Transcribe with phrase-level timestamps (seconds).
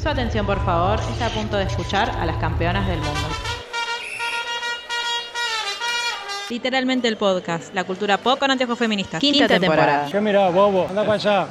[0.00, 3.28] Su atención, por favor, está a punto de escuchar a las campeonas del mundo.
[6.48, 9.20] Literalmente el podcast, la cultura pop con anteojos feministas.
[9.20, 10.08] Quinta, temporada.
[10.10, 10.86] ¿Qué mirá, bobo?
[10.88, 11.50] Anda para allá.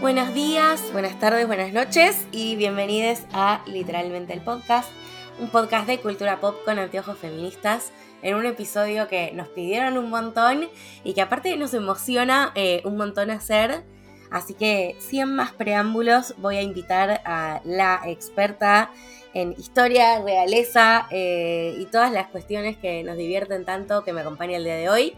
[0.00, 4.88] Buenos días, buenas tardes, buenas noches y bienvenidos a Literalmente el podcast,
[5.38, 7.92] un podcast de cultura pop con anteojos feministas
[8.22, 10.68] en un episodio que nos pidieron un montón
[11.04, 13.84] y que aparte nos emociona eh, un montón hacer.
[14.30, 18.90] Así que sin más preámbulos voy a invitar a la experta
[19.34, 24.56] en historia, realeza eh, y todas las cuestiones que nos divierten tanto que me acompaña
[24.56, 25.14] el día de hoy.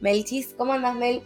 [0.00, 1.22] Melchis, ¿cómo andas Mel?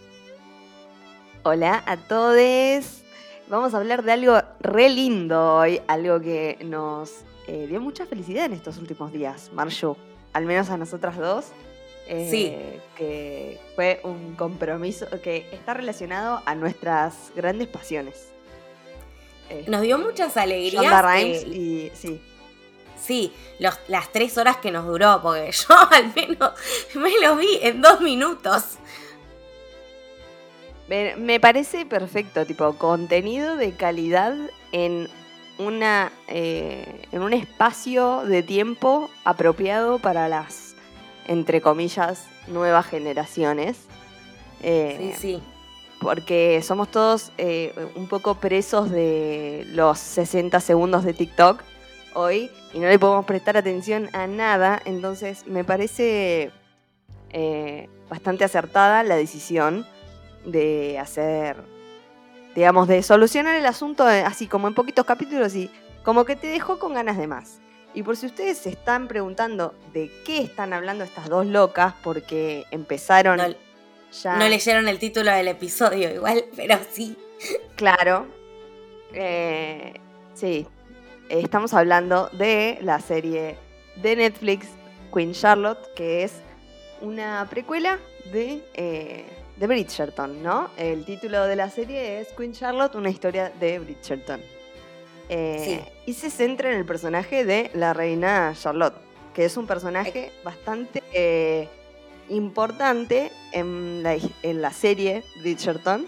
[1.42, 3.02] Hola a todos.
[3.48, 8.46] Vamos a hablar de algo re lindo hoy, algo que nos eh, dio mucha felicidad
[8.46, 9.96] en estos últimos días, Marju
[10.36, 11.46] al menos a nosotras dos.
[12.08, 12.54] Eh, sí.
[12.94, 18.28] Que fue un compromiso que está relacionado a nuestras grandes pasiones.
[19.48, 21.02] Eh, nos dio muchas alegrías.
[21.02, 22.20] Rhimes y sí.
[23.00, 26.52] Sí, las tres horas que nos duró, porque yo al menos
[26.94, 28.76] me lo vi en dos minutos.
[30.88, 34.36] Me parece perfecto, tipo, contenido de calidad
[34.70, 35.08] en
[35.58, 40.74] una, eh, en un espacio de tiempo apropiado para las,
[41.26, 43.76] entre comillas, nuevas generaciones.
[44.62, 45.42] Eh, sí, sí.
[46.00, 51.62] Porque somos todos eh, un poco presos de los 60 segundos de TikTok
[52.14, 54.80] hoy y no le podemos prestar atención a nada.
[54.84, 56.50] Entonces me parece
[58.08, 59.86] bastante acertada la decisión
[60.46, 61.56] de hacer
[62.56, 65.70] digamos, de solucionar el asunto eh, así como en poquitos capítulos y
[66.02, 67.60] como que te dejó con ganas de más.
[67.92, 72.64] Y por si ustedes se están preguntando de qué están hablando estas dos locas, porque
[72.70, 73.44] empezaron no,
[74.22, 74.36] ya...
[74.36, 77.16] No leyeron el título del episodio igual, pero sí.
[77.76, 78.26] Claro.
[79.12, 79.94] Eh,
[80.34, 80.66] sí.
[81.28, 83.58] Estamos hablando de la serie
[83.96, 84.68] de Netflix
[85.12, 86.32] Queen Charlotte, que es
[87.02, 87.98] una precuela
[88.32, 88.64] de...
[88.74, 90.70] Eh, de Bridgerton, ¿no?
[90.76, 94.40] El título de la serie es Queen Charlotte, una historia de Bridgerton.
[95.28, 98.94] Eh, y se centra en el personaje de la reina Charlotte,
[99.34, 101.68] que es un personaje bastante eh,
[102.28, 106.06] importante en la, en la serie Bridgerton,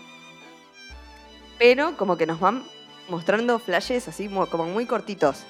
[1.58, 2.64] pero como que nos van
[3.08, 5.44] mostrando flashes así como muy cortitos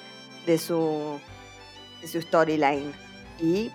[0.45, 1.19] de su,
[2.01, 2.93] de su storyline.
[3.39, 3.71] Y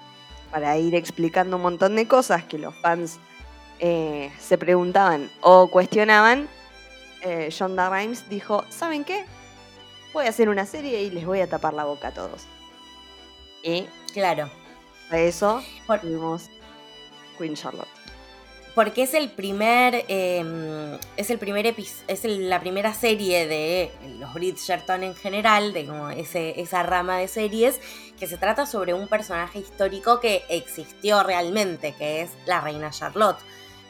[0.51, 3.19] para ir explicando un montón de cosas que los fans
[3.81, 6.49] eh, se preguntaban o cuestionaban,
[7.23, 9.25] eh, John Rhimes dijo, ¿saben qué?
[10.13, 12.47] Voy a hacer una serie y les voy a tapar la boca a todos.
[13.63, 14.51] Y claro.
[15.11, 15.63] A eso
[16.01, 16.51] tuvimos
[17.39, 17.89] Queen Charlotte.
[18.75, 20.05] Porque es el primer.
[20.09, 26.11] Em, es el primer es la primera serie de los Bridgerton en general, de como
[26.11, 27.81] ese, esa rama de series,
[28.19, 33.39] que se trata sobre un personaje histórico que existió realmente, que es la reina Charlotte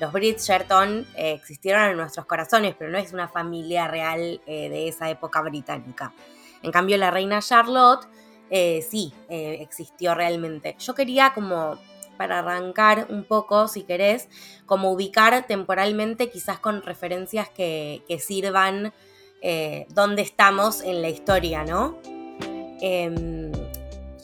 [0.05, 4.89] los Bridgerton eh, existieron en nuestros corazones, pero no es una familia real eh, de
[4.89, 6.13] esa época británica.
[6.63, 8.07] En cambio, la reina Charlotte
[8.51, 10.77] eh, sí existió realmente.
[10.79, 11.79] Yo quería como,
[12.19, 14.29] para arrancar un poco, si querés,
[14.67, 18.93] como ubicar temporalmente, quizás con referencias que, que sirvan
[19.91, 21.99] dónde estamos en la historia, ¿no?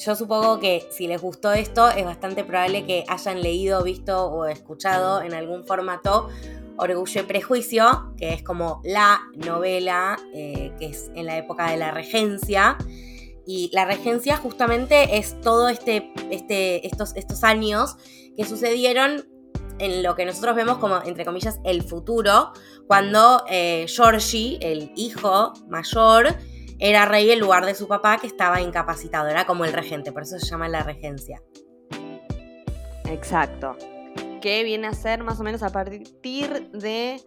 [0.00, 4.46] Yo supongo que si les gustó esto, es bastante probable que hayan leído, visto o
[4.46, 6.30] escuchado en algún formato
[6.78, 11.76] Orgullo y Prejuicio, que es como la novela eh, que es en la época de
[11.76, 12.78] la regencia.
[13.46, 17.96] Y la regencia justamente es todo este, este, estos, estos años
[18.38, 19.28] que sucedieron
[19.78, 22.52] en lo que nosotros vemos como, entre comillas, el futuro,
[22.86, 26.38] cuando eh, Georgie, el hijo mayor,
[26.80, 30.22] era rey en lugar de su papá que estaba incapacitado, era como el regente, por
[30.22, 31.42] eso se llama la regencia.
[33.04, 33.76] Exacto.
[34.40, 37.20] Que viene a ser más o menos a partir de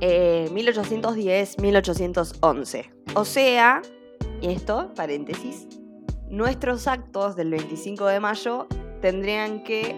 [0.00, 2.78] 1810-1811.
[2.78, 3.82] Eh, o sea,
[4.40, 5.68] y esto, paréntesis,
[6.28, 8.66] nuestros actos del 25 de mayo
[9.02, 9.94] tendrían que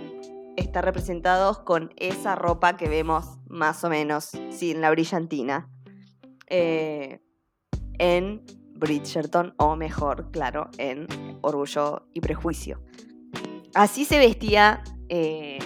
[0.56, 5.70] estar representados con esa ropa que vemos más o menos, sin la brillantina,
[6.48, 7.20] eh,
[7.98, 8.44] en
[8.78, 11.06] Bridgerton, o mejor, claro, en
[11.40, 12.80] Orgullo y Prejuicio.
[13.74, 15.58] Así se vestía eh,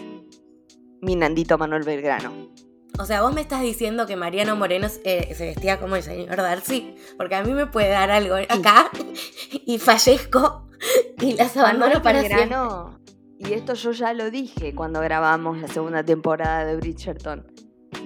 [1.00, 2.50] mi Nandito Manuel Belgrano.
[2.98, 6.36] O sea, vos me estás diciendo que Mariano Moreno eh, se vestía como el señor
[6.36, 8.90] Darcy, porque a mí me puede dar algo acá
[9.66, 10.68] y fallezco
[11.20, 13.02] y las abandono para Belgrano
[13.44, 17.44] y esto yo ya lo dije cuando grabamos la segunda temporada de Bridgerton.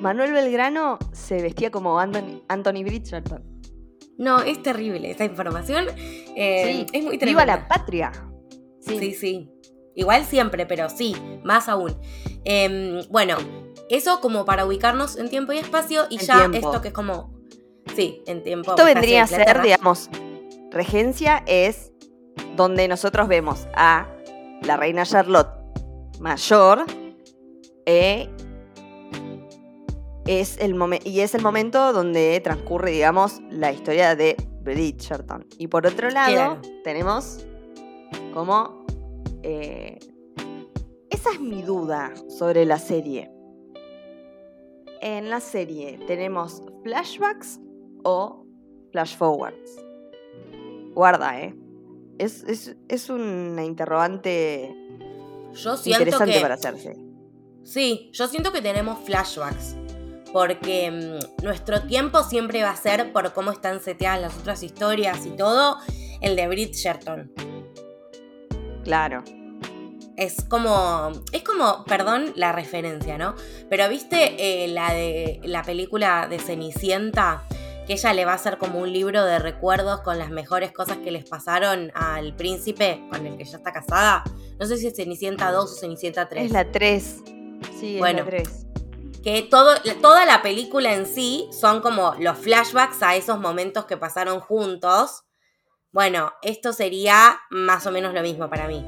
[0.00, 3.55] Manuel Belgrano se vestía como Anthony, Anthony Bridgerton.
[4.18, 5.86] No, es terrible esta información.
[6.36, 8.12] Eh, es muy Viva la patria.
[8.80, 9.14] Sí.
[9.14, 9.50] sí,
[9.94, 11.96] Igual siempre, pero sí, más aún.
[12.44, 13.36] Em, bueno,
[13.88, 17.34] eso como para ubicarnos en tiempo y espacio y ya esto que es como...
[17.94, 18.72] Sí, en tiempo.
[18.72, 20.10] Esto vendría a ser, digamos,
[20.70, 21.92] regencia es
[22.56, 24.06] donde nosotros vemos a
[24.62, 25.48] la reina Charlotte
[26.20, 26.84] mayor,
[27.86, 28.28] eh,
[30.26, 35.46] es el y es el momento donde transcurre, digamos, la historia de Bridgerton.
[35.58, 37.46] Y por otro lado, tenemos
[38.34, 38.84] como...
[39.42, 39.98] Eh,
[41.10, 43.30] esa es mi duda sobre la serie.
[45.00, 47.60] En la serie tenemos flashbacks
[48.02, 48.44] o
[48.90, 49.84] flash forwards.
[50.94, 51.54] Guarda, ¿eh?
[52.18, 54.74] Es, una interrogante
[55.54, 56.96] yo siento interesante para hacerse.
[57.62, 59.76] Sí, yo siento que tenemos flashbacks.
[60.36, 65.24] Porque mm, nuestro tiempo siempre va a ser, por cómo están seteadas las otras historias
[65.24, 65.78] y todo,
[66.20, 67.32] el de Bridgerton.
[68.84, 69.24] Claro.
[70.14, 71.10] Es como.
[71.32, 73.34] Es como, perdón la referencia, ¿no?
[73.70, 77.42] Pero viste eh, la de la película de Cenicienta
[77.86, 80.98] que ella le va a hacer como un libro de recuerdos con las mejores cosas
[80.98, 84.22] que les pasaron al príncipe con el que ya está casada.
[84.60, 86.44] No sé si es Cenicienta 2 o Cenicienta 3.
[86.44, 87.22] Es la 3.
[87.80, 88.66] Sí, es la 3.
[89.26, 93.96] Que todo, toda la película en sí son como los flashbacks a esos momentos que
[93.96, 95.24] pasaron juntos.
[95.90, 98.86] Bueno, esto sería más o menos lo mismo para mí.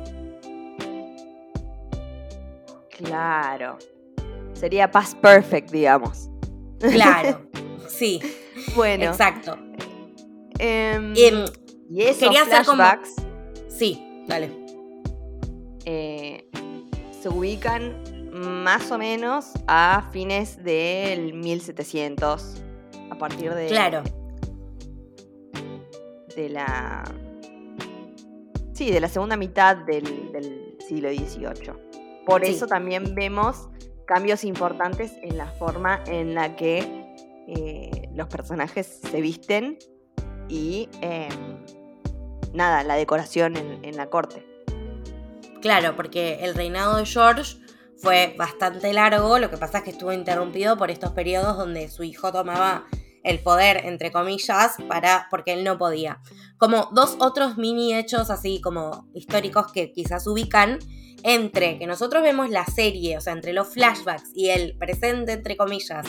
[2.96, 3.79] Claro.
[4.52, 6.29] Sería past perfect, digamos.
[6.79, 7.41] Claro,
[7.88, 8.20] sí.
[8.76, 9.06] Bueno.
[9.06, 9.58] Exacto.
[10.61, 13.17] Em, y esos quería flashbacks,
[13.69, 14.52] Sí, dale.
[15.84, 16.49] Eh,
[17.20, 22.62] se ubican más o menos a fines del 1700,
[23.10, 23.66] a partir de...
[23.66, 24.02] Claro.
[26.34, 27.04] De la...
[28.72, 31.72] Sí, de la segunda mitad del, siglo XVIII.
[32.25, 33.69] Por eso también vemos
[34.06, 36.78] cambios importantes en la forma en la que
[37.48, 39.78] eh, los personajes se visten
[40.48, 41.28] y em,
[42.52, 44.46] nada, la decoración en, la corte.
[45.60, 47.56] Claro, porque el reinado de George
[48.00, 52.02] fue bastante largo, lo que pasa es que estuvo interrumpido por estos periodos donde su
[52.04, 52.86] hijo tomaba
[53.24, 56.20] el poder, entre comillas, para, porque él no podía.
[56.56, 60.78] Como dos otros mini hechos así como históricos que quizás ubican
[61.24, 65.56] entre que nosotros vemos la serie, o sea, entre los flashbacks y el presente, entre
[65.56, 66.06] comillas,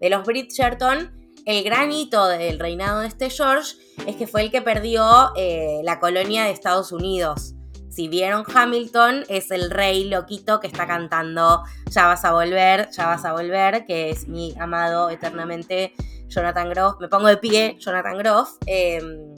[0.00, 1.12] de los Bridgerton,
[1.44, 3.74] el gran hito del reinado de este George
[4.06, 7.54] es que fue el que perdió eh, la colonia de Estados Unidos.
[7.92, 13.06] Si vieron Hamilton, es el rey loquito que está cantando Ya vas a volver, ya
[13.06, 15.92] vas a volver, que es mi amado eternamente
[16.26, 16.94] Jonathan Groff.
[17.00, 18.56] Me pongo de pie, Jonathan Groff.
[18.64, 19.34] Em,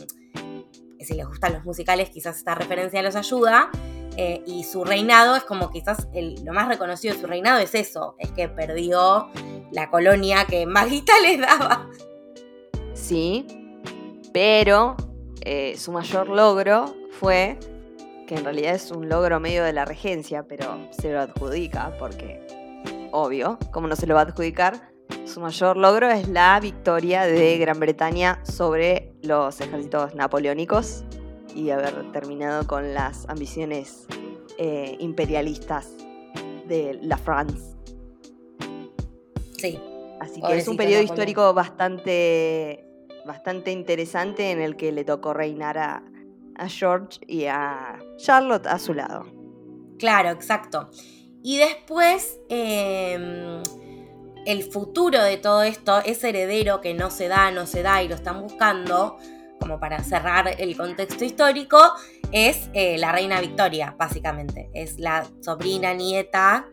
[1.00, 3.70] si les gustan los musicales, quizás esta referencia los ayuda.
[4.16, 6.06] Eh, y su reinado es como quizás
[6.44, 9.28] lo más reconocido de su reinado es eso, es que perdió
[9.72, 11.90] la colonia que Maguita les daba.
[12.92, 13.44] Sí,
[14.32, 14.96] pero
[15.40, 17.58] eh, su mayor logro fue,
[18.26, 22.40] que en realidad es un logro medio de la regencia, pero se lo adjudica, porque
[23.12, 24.90] obvio, como no se lo va a adjudicar,
[25.24, 31.04] su mayor logro es la victoria de Gran Bretaña sobre los ejércitos napoleónicos
[31.54, 34.06] y haber terminado con las ambiciones
[34.58, 35.90] eh, imperialistas
[36.66, 37.76] de la France.
[39.58, 39.78] Sí.
[40.20, 42.86] Así que es un periodo histórico bastante,
[43.26, 46.02] bastante interesante en el que le tocó reinar a,
[46.68, 49.26] George y a Charlotte a su lado.
[49.98, 50.90] Claro, exacto.
[51.42, 53.62] Y después, em,
[54.46, 58.08] el futuro de todo esto, ese heredero que no se da, no se da y
[58.08, 59.18] lo están buscando,
[59.60, 61.78] como para cerrar el contexto histórico,
[62.32, 64.70] es eh, la reina Victoria, básicamente.
[64.74, 66.66] Es la sobrina nieta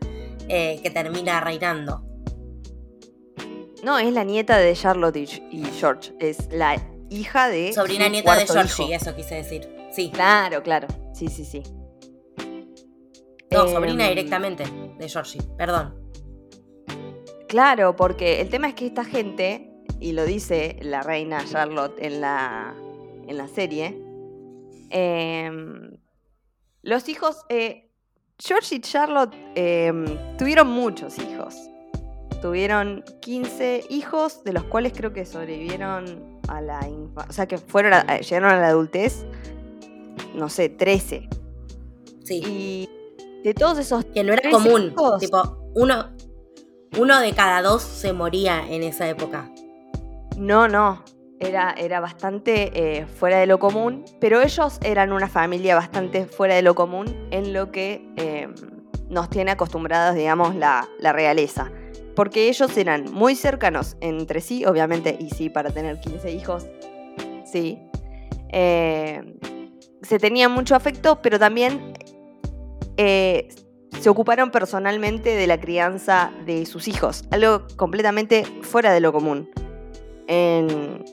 [0.48, 2.04] eh, que termina reinando.
[3.82, 6.12] No, es la nieta de Charlotte y, George.
[6.20, 6.74] Es la
[7.12, 7.72] hija de.
[7.72, 9.68] Sobrina nieta de Georgie, eso quise decir.
[9.92, 10.10] Sí.
[10.12, 10.88] Claro, claro.
[11.14, 11.62] Sí, sí, sí.
[13.50, 14.64] No, sobrina em, directamente
[14.98, 15.94] de Georgie, perdón.
[17.48, 22.20] Claro, porque el tema es que esta gente y lo dice la reina Charlotte en
[22.20, 22.74] la,
[23.28, 23.96] en la serie,
[24.90, 25.96] em,
[26.82, 27.88] los hijos, eh,
[28.36, 30.04] George y Charlotte em,
[30.36, 31.54] tuvieron muchos hijos.
[32.40, 37.58] Tuvieron 15 hijos, de los cuales creo que sobrevivieron a la infancia, o sea, que
[37.58, 39.24] fueron llegaron a la adultez,
[40.34, 41.28] no sé, 13.
[42.24, 42.42] Sí.
[42.44, 42.88] Y
[43.44, 44.04] de todos esos.
[44.06, 44.92] Que no era común.
[44.96, 46.10] hijos- Tipo, uno,
[46.98, 49.50] uno de cada dos se moría en esa época.
[50.36, 51.02] No, no.
[51.40, 56.54] Era, era bastante eh, fuera de lo común, pero ellos eran una familia bastante fuera
[56.54, 58.48] de lo común en lo que eh,
[59.08, 61.72] nos tiene acostumbrados, digamos, la, la realeza.
[62.14, 66.66] Porque ellos eran muy cercanos entre sí, obviamente, y sí, para tener 15 hijos,
[67.44, 67.78] sí.
[68.50, 69.38] Eh,
[70.02, 71.94] se tenían mucho afecto, pero también
[72.96, 73.48] eh,
[73.98, 79.48] se ocuparon personalmente de la crianza de sus hijos, algo completamente fuera de lo común
[80.26, 81.04] en,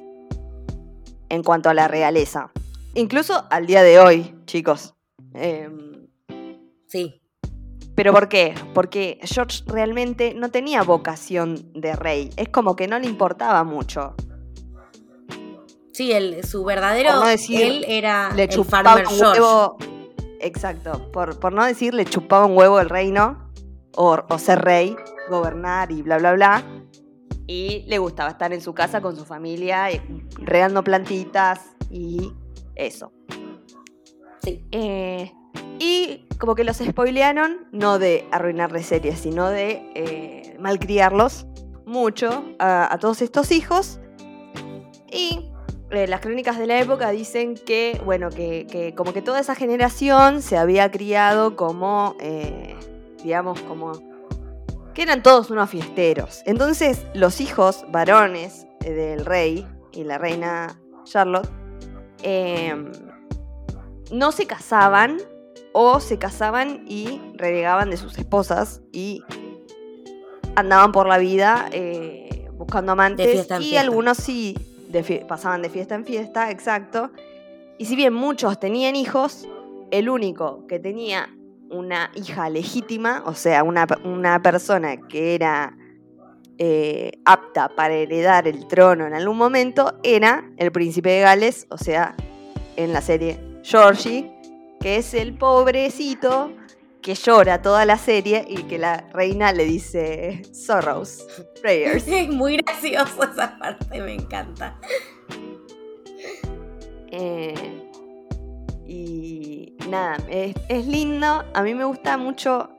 [1.29, 2.51] en cuanto a la realeza.
[2.95, 4.95] Incluso al día de hoy, chicos.
[5.33, 5.89] Em,
[6.89, 7.18] Sí.
[7.99, 8.55] ¿Pero por qué?
[8.73, 12.29] Porque George realmente no tenía vocación de rey.
[12.37, 14.15] Es como que no le importaba mucho.
[15.91, 17.15] Sí, el, su verdadero.
[17.15, 19.77] No decir, él era Le el farmer un huevo.
[20.39, 21.11] Exacto.
[21.11, 23.51] Por, por no decir le chupaba un huevo el reino.
[23.97, 24.95] O, o ser rey,
[25.29, 26.63] gobernar y bla, bla, bla.
[27.47, 30.01] Y le gustaba estar en su casa con su familia, eh,
[30.37, 32.31] regando plantitas y
[32.75, 33.11] eso.
[34.41, 34.65] Sí.
[34.71, 35.33] Eh,
[35.79, 41.47] y como que los spoilearon, no de arruinarles series, sino de eh, malcriarlos
[41.85, 43.99] mucho a, todos estos hijos.
[45.09, 45.49] Y
[45.91, 50.41] eh, las crónicas de la época dicen que, bueno, que, como que toda esa generación
[50.41, 52.75] se había criado como, eh,
[53.23, 53.93] digamos, como
[54.93, 56.43] que eran todos unos fiesteros.
[56.45, 61.49] Entonces los hijos varones del rey y la reina Charlotte
[64.11, 65.19] no se casaban
[65.73, 69.23] o se casaban y renegaban de sus esposas y
[70.55, 73.81] andaban por la vida eh, buscando amantes De fiesta en y fiesta.
[73.81, 74.57] algunos sí
[74.89, 77.11] de pasaban de fiesta en fiesta, exacto.
[77.77, 79.47] Y si bien muchos tenían hijos,
[79.91, 81.29] el único que tenía
[81.69, 85.77] una hija legítima, o sea, una, una persona que era
[86.57, 91.77] eh, apta para heredar el trono en algún momento, era el príncipe de Gales, o
[91.77, 92.15] sea,
[92.75, 94.38] en la serie Georgie,
[94.79, 96.51] que es el pobrecito
[97.01, 101.25] que llora toda la serie y que la reina le dice sorrows,
[101.61, 102.07] prayers.
[102.07, 104.79] Es muy gracioso esa parte, me encanta.
[107.11, 107.89] Eh,
[108.85, 111.45] y nada, es, es lindo.
[111.53, 112.69] A mí me gusta mucho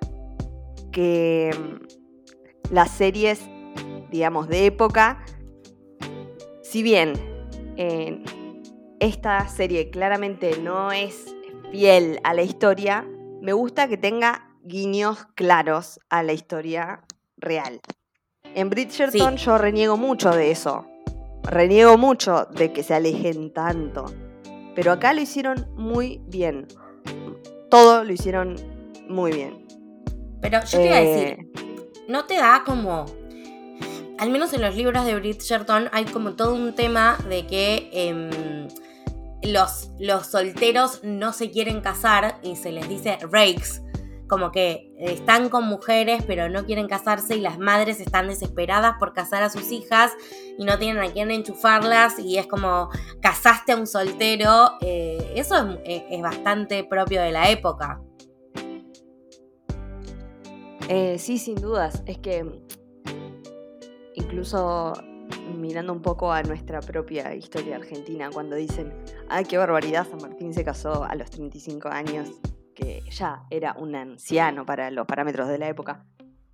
[0.92, 3.40] que mm, las series,
[4.10, 5.24] digamos, de época,
[6.62, 7.14] si bien
[7.76, 8.22] eh,
[9.00, 11.34] esta serie claramente no es
[11.70, 13.06] fiel a la historia,
[13.40, 17.02] me gusta que tenga guiños claros a la historia
[17.36, 17.80] real.
[18.54, 20.86] En Bridgerton yo reniego mucho de eso.
[21.44, 24.06] Reniego mucho de que se alejen tanto.
[24.74, 26.66] Pero acá lo hicieron muy bien.
[27.70, 28.56] Todo lo hicieron
[29.08, 29.66] muy bien.
[30.40, 31.52] Pero yo te iba a Eh, decir,
[32.08, 33.06] ¿no te da como...
[34.18, 38.68] Al menos en los libros de Bridgerton hay como todo un tema de que em,
[39.42, 39.90] los,
[40.26, 43.82] solteros no se quieren casar y se les dice rakes,
[44.28, 49.12] como que están con mujeres pero no quieren casarse y las madres están desesperadas por
[49.12, 50.12] casar a sus hijas
[50.58, 55.56] y no tienen a quién enchufarlas y es como casaste a un soltero, eh, eso
[55.56, 58.00] es, es- es bastante propio de la época.
[60.88, 62.02] Eh, sí, sin dudas.
[62.06, 62.44] Es que
[64.14, 64.92] incluso
[65.58, 68.92] mirando un poco a nuestra propia historia argentina, cuando dicen,
[69.28, 72.28] ay, qué barbaridad, San Martín se casó a los 35 años,
[72.74, 76.04] que ya era un anciano para los parámetros de la época,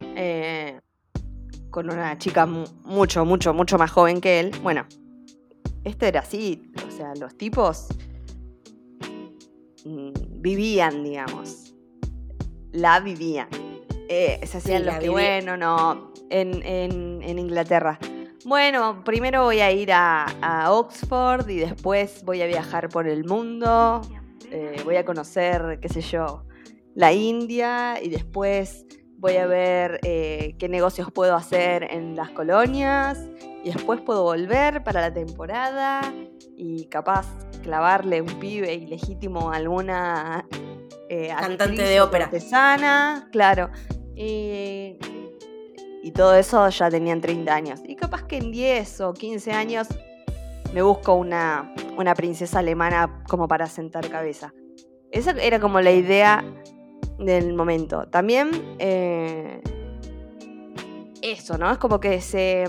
[0.01, 0.81] eh,
[1.71, 4.51] con una chica mu- mucho, mucho, mucho más joven que él.
[4.63, 4.87] Bueno,
[5.85, 7.89] esto era así, o sea, los tipos
[9.85, 11.75] mm, vivían, digamos,
[12.73, 13.49] la vivían.
[14.09, 17.99] Eh, se hacían Sí, los que, bueno, no, en, en- en Inglaterra.
[18.47, 23.25] Bueno, primero voy a ir a, a Oxford y después voy a viajar por el
[23.25, 24.03] mundo.
[24.53, 26.45] eh, voy a conocer, qué sé yo,
[26.95, 28.87] la India y después
[29.19, 33.19] voy a ver eh, qué negocios puedo hacer en las colonias
[33.65, 36.01] y después puedo volver para la temporada
[36.57, 37.27] y capaz
[37.65, 40.47] clavarle un pibe ilegítimo a alguna
[41.09, 42.27] eh, Cantante de ópera.
[42.27, 43.71] cortesana, claro.
[44.15, 44.99] Y,
[46.07, 47.81] y todo eso ya tenían 30 años.
[47.85, 49.89] Y capaz que en 10 o 15 años
[50.73, 54.55] me busco una, una princesa alemana como para sentar cabeza.
[55.11, 56.45] Esa era como la idea
[57.19, 58.07] del momento.
[58.07, 59.61] También eh,
[61.23, 61.73] eso, ¿no?
[61.73, 62.67] Es como que se,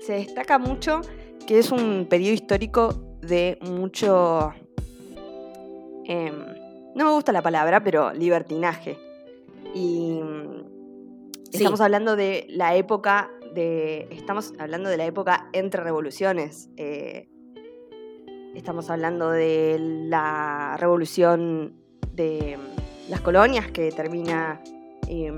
[0.00, 1.02] se destaca mucho
[1.46, 4.54] que es un periodo histórico de mucho...
[6.06, 6.32] em,
[6.94, 8.96] no me gusta la palabra, pero libertinaje.
[9.74, 10.20] Y
[11.52, 14.08] estamos hablando de la época de.
[14.10, 16.68] Estamos hablando de la época entre revoluciones.
[16.76, 17.28] Eh,
[18.54, 21.74] estamos hablando de la revolución
[22.12, 22.58] de
[23.08, 24.60] las colonias que termina
[25.06, 25.36] em,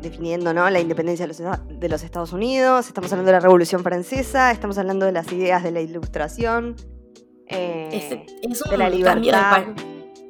[0.00, 0.68] definiendo ¿no?
[0.70, 5.12] la independencia de los, Estados Unidos, estamos hablando de la Revolución Francesa, estamos hablando de
[5.12, 6.76] las ideas de la Ilustración,
[7.48, 8.26] eh,
[8.70, 9.64] de la libertad.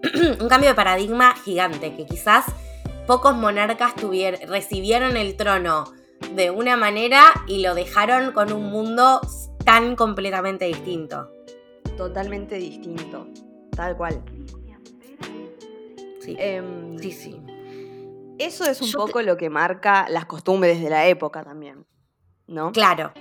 [0.41, 2.45] un cambio de paradigma gigante, que quizás
[3.07, 3.95] pocos monarcas
[4.47, 5.85] recibieron el trono
[6.35, 9.21] de una manera y lo dejaron con un mundo
[9.65, 11.31] tan completamente distinto.
[11.97, 13.27] Totalmente distinto,
[13.75, 14.23] tal cual.
[16.21, 17.41] Sí, em, sí, sí.
[18.39, 21.87] Eso es un poco lo que marca las costumbres de la época también,
[22.49, 22.73] ¿no?
[22.73, 23.13] Claro.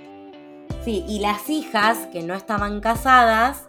[0.84, 3.66] Sí, y las hijas que no estaban casadas,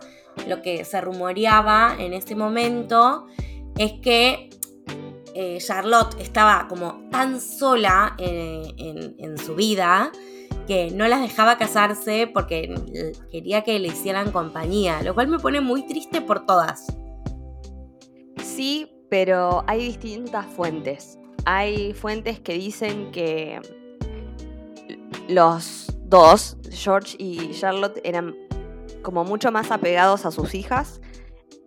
[0.47, 3.27] lo que se rumoreaba en ese momento
[3.77, 4.49] es que
[5.37, 10.11] eh, Charlotte estaba como tan sola en, en, su vida
[10.67, 12.73] que no las dejaba casarse porque
[13.31, 16.87] quería que le hicieran compañía, lo cual me pone muy triste por todas.
[18.43, 21.17] Sí, pero hay distintas fuentes
[21.49, 23.61] hay fuentes que dicen que
[25.29, 28.35] los dos, George y Charlotte, eran
[29.01, 30.99] como mucho más apegados a sus hijas,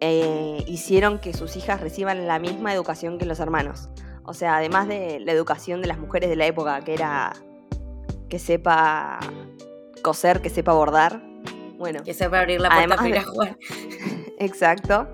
[0.00, 3.90] eh, hicieron que sus hijas reciban la misma educación que los hermanos.
[4.24, 7.32] O sea, además de la educación de las mujeres de la época, que era
[8.28, 9.18] que sepa
[10.02, 11.22] coser, que sepa bordar.
[11.76, 13.58] Bueno, que sepa abrir la puerta para ir a jugar.
[14.38, 15.08] Exacto.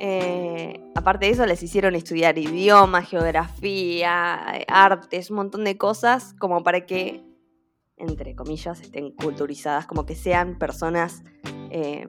[0.00, 4.34] Eh, aparte de eso, les hicieron estudiar idioma, geografía,
[4.68, 7.22] artes, un montón de cosas como para que,
[7.96, 11.22] entre comillas, estén culturizadas, como que sean personas
[11.70, 12.06] eh,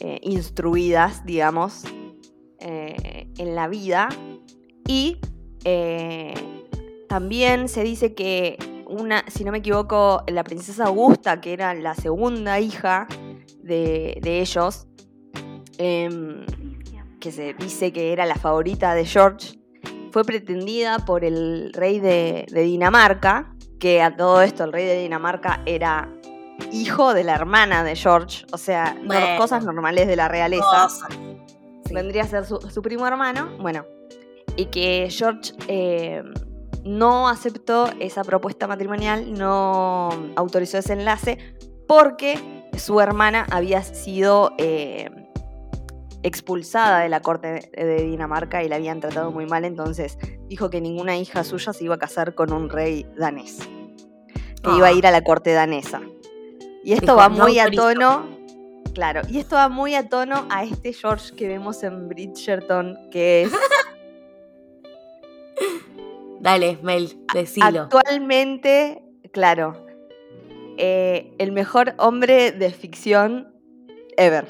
[0.00, 1.84] eh, instruidas, digamos,
[2.60, 4.08] en la vida.
[4.88, 5.18] Y
[7.08, 11.94] también se dice que una, si no me equivoco, la princesa Augusta, que era la
[11.94, 13.06] segunda hija
[13.62, 14.86] de ellos,
[15.78, 16.46] Em,
[17.20, 19.58] que se dice que era la favorita de George,
[20.12, 25.62] fue pretendida por el rey de, Dinamarca, que a todo esto el rey de Dinamarca
[25.66, 26.13] era
[26.72, 28.96] hijo de la hermana de George, o sea,
[29.38, 30.88] cosas normales de la realeza.
[31.90, 33.84] Vendría a ser su, primo hermano, bueno,
[34.56, 36.32] y que George em,
[36.84, 41.38] no aceptó esa propuesta matrimonial, no autorizó ese enlace,
[41.86, 42.38] porque
[42.76, 45.26] su hermana había sido em,
[46.22, 50.80] expulsada de la corte de Dinamarca y la habían tratado muy mal, entonces dijo que
[50.80, 53.58] ninguna hija suya se iba a casar con un rey danés,
[54.62, 54.92] que iba a ah.
[54.92, 56.00] ir a la corte danesa.
[56.84, 58.26] Y esto va muy a tono,
[58.92, 63.44] claro, y esto va muy a tono a este George que vemos en Bridgerton, que
[63.44, 63.52] es...
[66.40, 67.84] Dale, Mel, decilo.
[67.84, 69.86] Actualmente, claro,
[70.76, 73.50] eh, el mejor hombre de ficción
[74.18, 74.46] ever.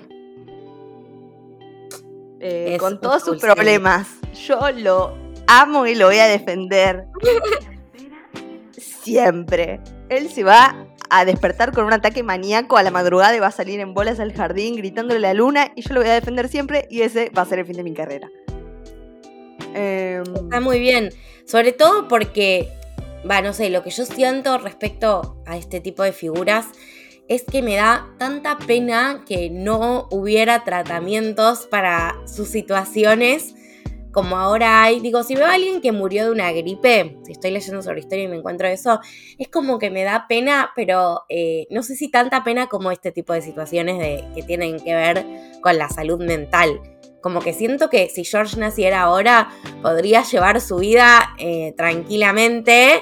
[2.40, 4.08] Eh, con todos sus problemas.
[4.46, 5.16] Yo lo
[5.46, 7.06] amo y lo voy a defender.
[8.72, 9.80] Siempre.
[10.08, 13.52] Él se va a despertar con un ataque maníaco a la madrugada y va a
[13.52, 16.86] salir en bolas al jardín gritándole la luna y yo lo voy a defender siempre
[16.90, 18.30] y ese va a ser el fin de mi carrera.
[19.74, 21.10] Em, Está muy bien.
[21.46, 22.68] Sobre todo porque,
[23.28, 26.66] va, no sé, lo que yo siento respecto a este tipo de figuras
[27.28, 33.54] es que me da tanta pena que no hubiera tratamientos para sus situaciones
[34.14, 35.00] como ahora hay.
[35.00, 38.24] Digo, si veo a alguien que murió de una gripe, si estoy leyendo sobre historia
[38.24, 39.00] y me encuentro eso,
[39.38, 43.12] es como que me da pena, pero eh, no sé si tanta pena como este
[43.12, 45.26] tipo de situaciones de, que tienen que ver
[45.60, 46.80] con la salud mental.
[47.20, 49.50] Como que siento que si George naciera ahora,
[49.82, 53.00] podría llevar su vida eh, tranquilamente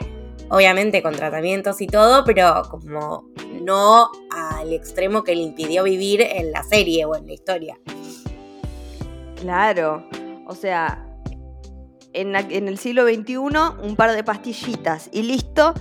[0.49, 3.25] obviamente con tratamientos y todo, pero como
[3.63, 7.79] no al extremo que le impidió vivir en la serie o en la historia.
[9.41, 10.07] Claro,
[10.53, 11.03] o sea,
[12.13, 12.37] en,
[12.69, 15.73] el siglo XXI un par de pastillitas y listo.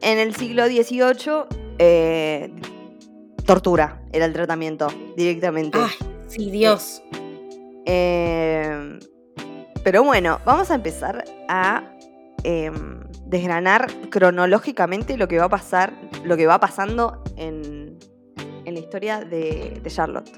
[0.00, 1.44] En el siglo XVIII,
[1.78, 2.52] eh,
[3.46, 5.78] tortura era el tratamiento directamente.
[5.80, 7.00] Ay, sí, Dios.
[7.86, 8.98] Eh,
[9.84, 11.84] pero bueno, vamos a empezar a
[12.42, 15.92] em, desgranar cronológicamente lo que va a pasar,
[16.24, 18.00] lo que va pasando en,
[18.64, 20.30] la historia de, Charlotte.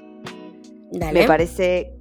[0.91, 1.95] Me parece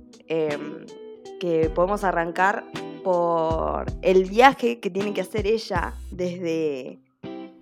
[1.40, 2.64] que podemos arrancar
[3.02, 6.98] por el viaje que tiene que hacer ella desde,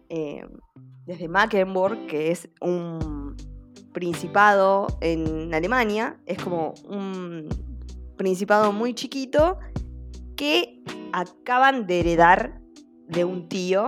[0.09, 0.47] eh,
[1.05, 1.29] desde
[2.09, 3.37] que es un
[3.93, 7.49] principado en Alemania, es como un
[8.17, 9.59] principado muy chiquito
[10.37, 10.83] que
[11.13, 12.61] acaban de heredar
[13.09, 13.87] de un tío,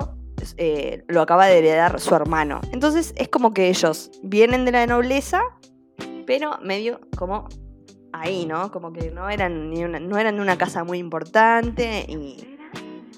[0.56, 2.60] eh, lo acaba de heredar su hermano.
[2.72, 5.40] Entonces es como que ellos vienen de la nobleza,
[6.26, 7.48] pero medio como
[8.14, 8.70] ahí, ¿no?
[8.70, 12.56] Como que no eran, ni una, no eran de una casa muy importante y...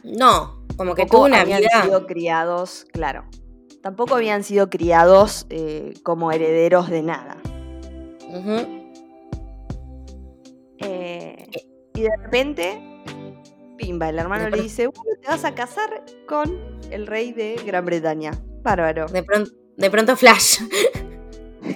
[0.04, 1.82] No, como que tuvo una habían vida...
[1.82, 3.24] sido criados, claro.
[3.82, 7.36] Tampoco habían sido criados eh, como herederos de nada.
[8.28, 8.86] Ujú.
[10.78, 11.50] Eh,
[11.94, 13.02] y de repente,
[13.76, 17.84] pimba, el hermano le dice, bueno, te vas a casar con el rey de Gran
[17.84, 18.32] Bretaña.
[18.62, 19.06] Bárbaro.
[19.06, 20.60] De, pronto, de pronto Flash.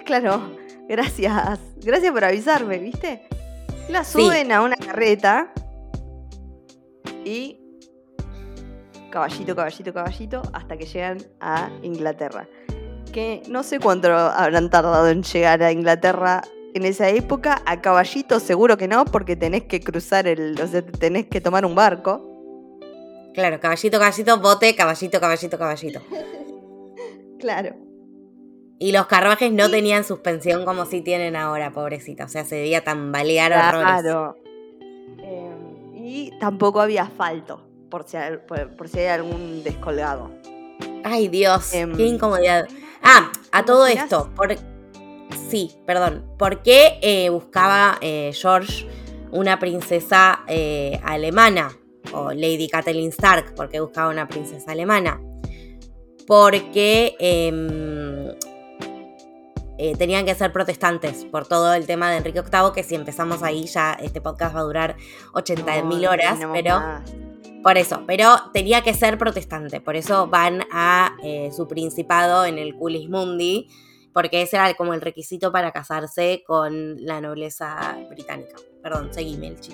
[0.04, 0.40] Claro,
[0.90, 1.58] gracias.
[1.82, 3.22] Gracias por avisarme, ¿viste?
[3.88, 4.12] La Sí.
[4.22, 5.52] suben a una carreta
[7.24, 7.58] y
[9.10, 12.46] caballito, caballito, caballito, hasta que llegan a Inglaterra.
[13.12, 16.42] Que no sé cuánto habrán tardado en llegar a Inglaterra
[16.74, 17.60] en esa época.
[17.66, 20.60] A caballito seguro que no, porque tenés que cruzar el.
[20.60, 22.26] O sea, tenés que tomar un barco.
[23.34, 26.00] Claro, caballito, caballito, bote, caballito, caballito, caballito.
[27.40, 27.74] Claro.
[28.82, 32.24] Y los carruajes no Y- tenían suspensión como si tienen ahora, pobrecita.
[32.24, 33.52] O sea, se debía tambalear.
[33.52, 34.36] Claro.
[35.22, 35.50] Eh,
[35.96, 40.30] y tampoco había asfalto, por si, hay- por, por si hay algún descolgado.
[41.04, 42.66] Ay, Dios, Em, qué incomodidad.
[43.02, 44.56] Ah, a ¿te todo esto, por...
[45.50, 46.24] sí, perdón.
[46.38, 48.86] ¿Por qué eh, buscaba eh, George
[49.30, 50.40] una princesa
[51.04, 51.76] alemana?
[52.14, 55.20] O Lady Catelyn Stark, ¿por qué buscaba una princesa alemana?
[56.26, 58.34] Porque em,
[59.82, 63.42] eh, tenían que ser protestantes por todo el tema de Enrique VIII, que si empezamos
[63.42, 64.96] ahí ya este podcast va a durar
[65.32, 66.80] 80.000 No, no horas, pero...
[66.80, 67.14] más.
[67.62, 72.58] Por eso, pero tenía que ser protestante, por eso van a eh, su principado en
[72.58, 73.68] el Culis Mundi,
[74.14, 78.56] porque ese era como el requisito para casarse con la nobleza británica.
[78.82, 79.72] Perdón, seguí, Melchi.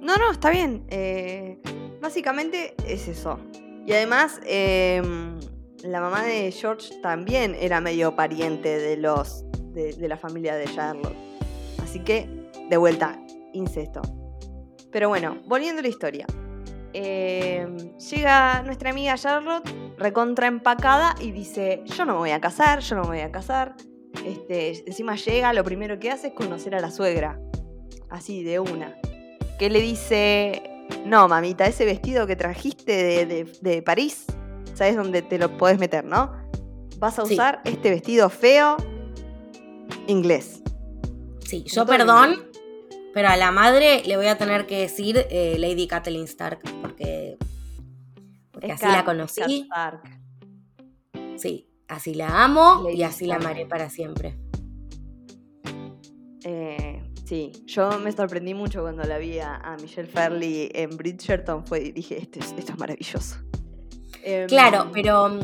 [0.00, 0.86] No, no, está bien.
[0.88, 1.60] Eh,
[2.00, 3.40] básicamente es eso.
[3.86, 5.02] Y además, eh,
[5.84, 11.16] la mamá de George también era medio pariente de los de, la familia de Charlotte.
[11.82, 12.28] Así que,
[12.70, 13.20] de vuelta,
[13.52, 14.00] incesto.
[14.90, 16.26] Pero bueno, volviendo a la historia.
[16.92, 17.66] Eh,
[18.10, 19.68] llega nuestra amiga Charlotte,
[19.98, 23.32] recontra empacada, y dice: Yo no me voy a casar, yo no me voy a
[23.32, 23.74] casar.
[24.24, 27.38] Este, encima llega, lo primero que hace es conocer a la suegra.
[28.10, 28.96] Así, de una
[29.58, 30.62] que le dice,
[31.04, 34.26] no, mamita, ese vestido que trajiste de- de París,
[34.74, 36.32] ¿sabes dónde te lo podés meter, no?
[36.98, 37.34] Vas a Sí.
[37.34, 38.76] usar este vestido feo
[40.06, 40.62] inglés.
[41.40, 42.44] Sí, yo perdón,
[43.12, 47.36] pero a la madre le voy a tener que decir eh, Lady Catelyn Stark, porque,
[48.52, 49.40] porque así la conocí.
[49.40, 50.20] Cat Stark.
[51.36, 54.38] Sí, así la amo y así la amaré para siempre.
[56.44, 61.66] Eh, sí, yo me sorprendí mucho cuando la vi a, a Michelle Fairley en Bridgerton.
[61.66, 63.36] Fue, dije, esto es, esto es maravilloso.
[64.24, 65.40] Em, Claro, pero mm,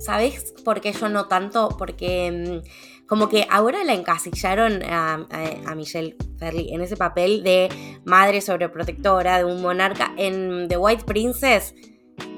[0.00, 1.68] ¿sabes por qué yo no tanto?
[1.78, 7.42] Porque mm, como que ahora la encasillaron a, a- a Michelle Fairley en ese papel
[7.42, 7.68] de
[8.04, 10.12] madre sobreprotectora de un monarca.
[10.16, 11.74] En The White Princess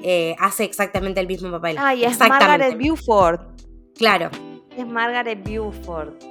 [0.03, 1.75] eh, hace exactamente el mismo papel.
[1.79, 2.47] Ay, es exactamente.
[2.47, 3.61] Margaret Beaufort.
[3.97, 4.29] Claro,
[4.77, 6.23] Es Margaret Beaufort.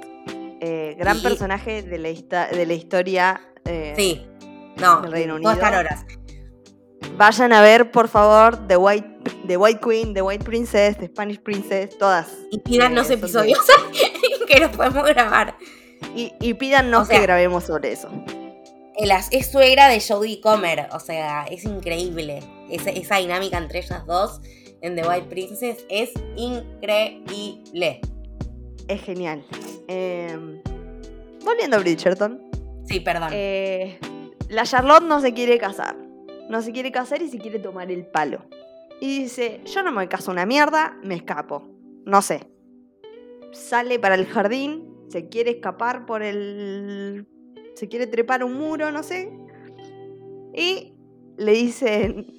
[0.63, 3.41] Eh, gran Y- personaje de la, de la historia.
[3.65, 4.25] eh, sí.
[4.79, 6.05] No, Del Reino puedo estar horas.
[7.17, 9.07] Vayan a ver, por favor, The White,
[9.47, 12.27] The White Queen, The White Princess, The Spanish Princess, todas.
[12.51, 13.59] Y pídanos Eh, episodios
[14.47, 15.55] que los podemos grabar.
[16.15, 18.09] Y, y pídanos O sea- que grabemos sobre eso.
[18.97, 22.39] El es suegra de Jodie Comer, o sea, es increíble.
[22.69, 24.41] Esa, esa dinámica entre ellas dos
[24.81, 28.01] en The White Princess es increíble.
[28.87, 29.43] Es genial.
[29.87, 30.61] Eh,
[31.43, 32.41] volviendo a Bridgerton.
[32.87, 33.29] Sí, perdón.
[33.31, 33.99] eh,
[34.49, 35.95] la Charlotte no se quiere casar.
[36.51, 38.43] No se quiere casar y se quiere tomar el palo.
[38.99, 41.63] Y dice, yo no me caso una mierda, me escapo.
[42.05, 42.45] No sé.
[43.53, 47.25] Sale para el jardín, se quiere escapar por el...
[47.75, 49.31] Se quiere trepar un muro, no sé.
[50.53, 50.93] Y
[51.37, 52.33] le dicen...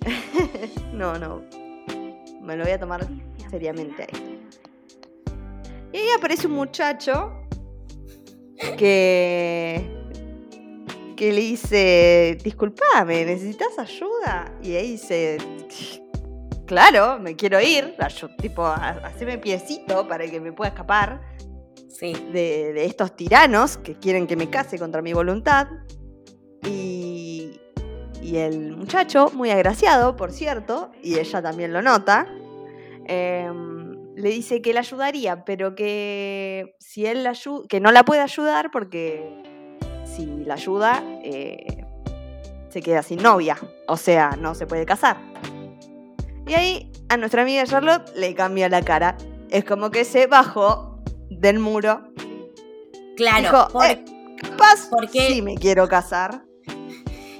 [0.93, 1.43] no, no.
[2.43, 3.09] Me lo voy a tomar
[3.49, 4.31] seriamente a esto.
[5.91, 7.33] Y ahí aparece un muchacho
[8.77, 10.02] que
[11.23, 14.53] que le dice, disculpame, ¿necesitas ayuda?
[14.61, 15.39] Y ahí dice,
[16.67, 17.95] claro, me quiero ir,
[18.41, 21.23] tipo, ha- haceme piecito para que me pueda escapar
[21.89, 22.13] sí.
[22.33, 25.69] de, de estos tiranos que quieren que me case contra mi voluntad.
[26.67, 27.53] Y,
[28.21, 32.27] y el muchacho, muy agraciado, por cierto, y ella también lo nota,
[33.07, 37.35] em, le dice que la ayudaría, pero que si él la
[37.69, 39.52] que no la puede ayudar porque
[40.05, 41.85] si la ayuda, eh,
[42.69, 43.57] se queda sin novia.
[43.89, 45.17] O sea, no se puede casar.
[46.47, 49.17] Y ahí a nuestra amiga Charlotte le cambia la cara.
[49.51, 50.99] Es como que se bajó
[51.31, 52.03] del muro.
[53.17, 54.05] Claro, Dijo, por- "Eh,
[54.41, 56.43] capaz porque- sí me quiero casar.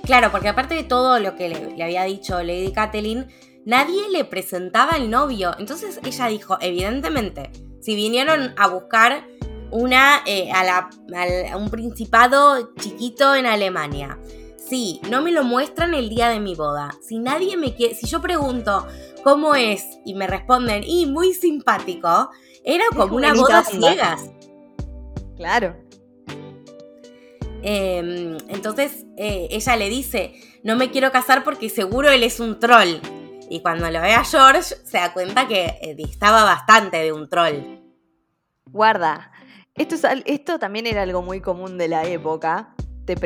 [0.05, 3.27] claro, porque aparte de todo lo que le, le había dicho Lady Catelyn,
[3.65, 5.53] nadie le presentaba al novio.
[5.59, 9.25] Entonces ella dijo, evidentemente, si vinieron a buscar
[9.73, 14.19] una eh, a, la- al- a un principado chiquito en Alemania.
[14.57, 16.95] Si no me lo muestran el día de mi boda.
[17.03, 18.87] Si nadie me quiere, si yo pregunto
[19.25, 22.31] cómo es y me responden, y muy simpático,
[22.65, 23.71] era como una boda onda.
[23.91, 24.31] ciegas.
[25.37, 25.77] Claro.
[27.65, 32.59] Eh, entonces eh, ella le dice, no me quiero casar porque seguro él es un
[32.59, 32.97] troll.
[33.51, 37.29] Y cuando lo ve a George se da cuenta que eh, distaba bastante de un
[37.29, 37.81] troll.
[38.67, 39.32] Guarda.
[39.75, 42.75] Esto, es esto también era algo muy común de la época.
[43.07, 43.17] Te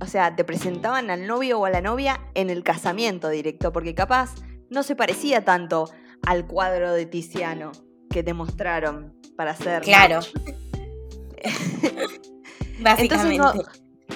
[0.00, 3.94] o sea, te presentaban al novio o a la novia en el casamiento directo, porque
[3.94, 4.34] capaz
[4.70, 5.90] no se parecía tanto
[6.22, 7.72] al cuadro de Tiziano
[8.10, 9.82] que te mostraron para hacer.
[9.82, 10.20] Claro.
[12.80, 13.34] Básicamente.
[13.34, 13.52] Entonces no,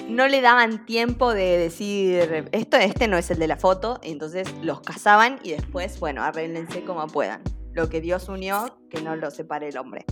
[0.09, 4.47] no le daban tiempo de decir, esto, este no es el de la foto, entonces
[4.61, 7.41] los casaban y después, bueno, arréglense como puedan.
[7.73, 10.05] Lo que Dios unió, que no lo separe el hombre.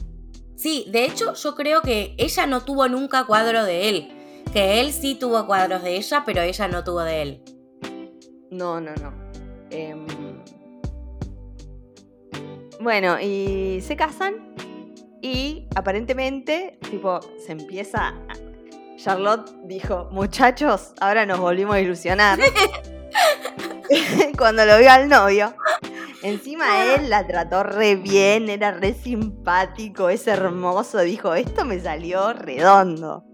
[0.57, 4.43] Sí, de hecho yo creo que ella no tuvo nunca cuadro de él.
[4.51, 7.43] Que él sí tuvo cuadros de ella, pero ella no tuvo de él.
[8.51, 9.13] No, no, no.
[9.69, 10.05] Em,
[12.79, 14.53] Bueno, y se casan
[15.21, 18.09] y aparentemente, tipo, se empieza...
[18.09, 18.17] a-
[18.97, 22.39] Charlotte dijo, muchachos, ahora nos volvimos a ilusionar.
[24.37, 25.53] Cuando lo vio al novio.
[26.23, 30.99] Encima él la trató re bien, era re simpático, es hermoso.
[31.01, 33.25] Dijo, esto me salió redondo.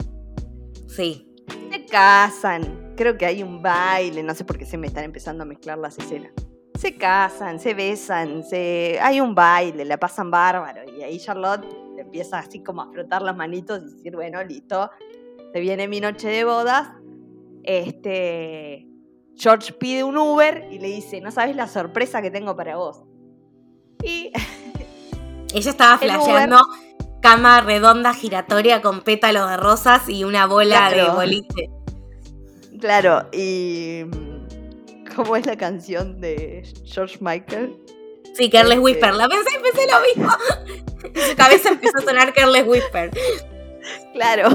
[0.88, 1.30] Sí.
[1.72, 2.94] Se casan.
[2.96, 4.22] Creo que hay un baile.
[4.22, 6.32] No sé por qué se me están empezando a mezclar las escenas.
[6.78, 9.00] Se casan, se besan, se...
[9.02, 10.82] hay un baile, la pasan bárbaro.
[10.92, 11.66] Y ahí Charlotte
[11.98, 14.92] empieza así como a frotar las manitos y decir, bueno, listo.
[15.54, 16.90] Se viene mi noche de bodas.
[17.64, 18.93] Este.
[19.36, 23.04] George pide un Uber y le dice, no sabes la sorpresa que tengo para vos.
[24.04, 24.32] Y
[25.54, 26.60] Ella estaba flasheando
[27.22, 31.70] cama redonda giratoria con pétalos de rosas y una bola de boliche.
[32.80, 34.02] Claro, y.
[35.16, 37.78] ¿Cómo es la canción de George Michael?
[38.34, 39.14] Sí, Carles Este- Whisper.
[39.14, 40.36] La pensé pensé lo mismo.
[41.30, 43.12] Su cabeza empezó a sonar Carles Whisper.
[44.14, 44.50] Claro.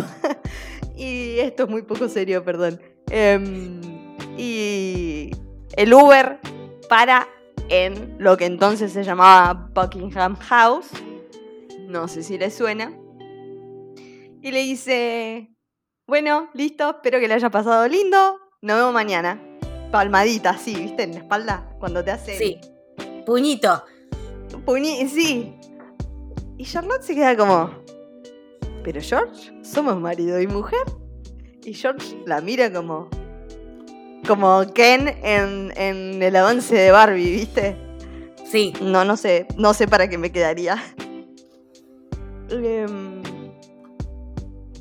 [0.96, 2.80] y esto es muy poco serio, perdón.
[3.08, 3.80] Em,
[4.38, 5.30] y
[5.76, 6.38] el Uber
[6.88, 7.28] para
[7.68, 10.88] en lo que entonces se llamaba Buckingham House.
[11.86, 12.92] No sé si le suena.
[14.40, 15.50] Y le dice,
[16.06, 18.38] bueno, listo, espero que le haya pasado lindo.
[18.62, 19.42] Nos vemos mañana.
[19.90, 21.02] Palmadita, así, ¿viste?
[21.02, 22.38] En la espalda, cuando te hace...
[22.38, 22.60] Sí.
[23.26, 23.84] Puñito.
[24.64, 25.54] Puñi- sí.
[26.56, 27.70] Y Charlotte se queda como.
[28.84, 30.80] Pero George, somos marido y mujer.
[31.64, 33.08] Y George la mira como.
[34.26, 37.76] Como Ken en, en el avance de Barbie, ¿viste?
[38.44, 38.72] Sí.
[38.80, 39.46] No, no sé.
[39.56, 40.82] No sé para qué me quedaría.
[42.50, 43.22] Em,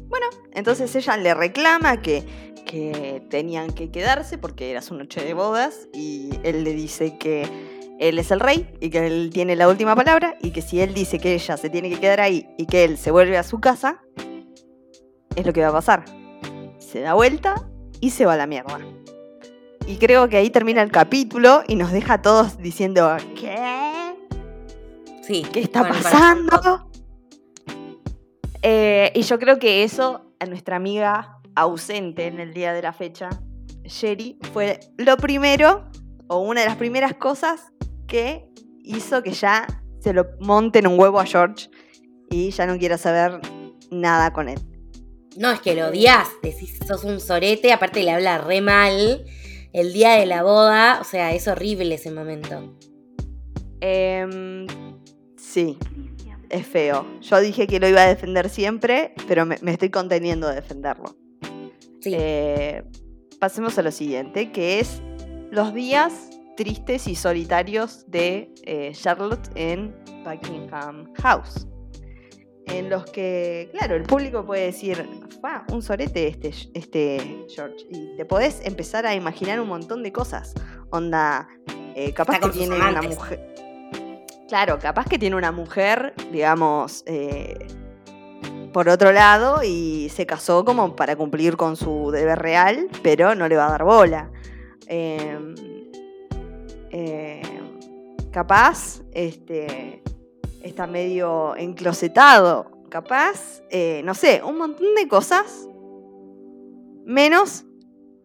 [0.07, 2.23] bueno, entonces ella le reclama que,
[2.65, 5.87] que tenían que quedarse porque era su noche de bodas.
[5.93, 7.47] Y él le dice que
[7.99, 10.93] él es el rey y que él tiene la última palabra y que si él
[10.93, 13.59] dice que ella se tiene que quedar ahí y que él se vuelve a su
[13.59, 14.01] casa,
[15.35, 16.05] es lo que va a pasar.
[16.79, 17.67] Se da vuelta
[17.99, 18.79] y se va a la mierda.
[19.87, 24.13] Y creo que ahí termina el capítulo y nos deja a todos diciendo, ¿qué?
[25.23, 25.45] Sí.
[25.51, 26.91] ¿Qué está pasando?
[28.61, 32.91] Eh, y yo creo que eso a nuestra amiga ausente en el día de la
[32.91, 33.29] fecha,
[33.85, 35.89] Sherry, fue lo primero
[36.27, 37.71] o una de las primeras cosas
[38.07, 38.45] que
[38.83, 39.65] hizo que ya
[40.01, 41.69] se lo monten un huevo a George
[42.29, 43.39] y ya no quiera saber
[43.89, 44.59] nada con él.
[45.37, 46.27] No, es que lo odias.
[46.41, 47.71] Decís, sos un sorete.
[47.71, 49.23] Aparte le habla re mal.
[49.73, 50.99] El día de la boda.
[51.01, 52.75] O sea, es horrible ese momento.
[53.81, 54.67] Em,
[55.37, 55.77] sí,
[56.49, 57.05] es feo.
[57.21, 61.15] Yo dije que lo iba a defender siempre, pero me, me estoy conteniendo de defenderlo.
[62.01, 62.11] Sí.
[62.13, 62.83] Eh,
[63.39, 65.01] pasemos a lo siguiente, que es
[65.51, 71.67] los días tristes y solitarios de eh, Charlotte en Buckingham House.
[72.67, 75.07] En los que, claro, el público puede decir,
[75.41, 77.85] "Fa, un sorete este, este George.
[77.89, 80.53] Y te podés empezar a imaginar un montón de cosas.
[80.89, 81.47] Onda,
[81.95, 83.55] eh, capaz que tiene una mujer.
[84.47, 87.67] Claro, capaz que tiene una mujer, digamos, eh,
[88.71, 93.47] por otro lado y se casó como para cumplir con su deber real, pero no
[93.47, 94.31] le va a dar bola.
[94.85, 95.55] Em,
[96.91, 97.41] em,
[98.31, 100.01] capaz este,
[100.67, 105.67] está medio enclosetado, capaz, eh, no sé, un montón de cosas,
[107.05, 107.65] menos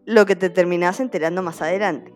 [0.05, 2.13] lo que te terminás enterando más adelante.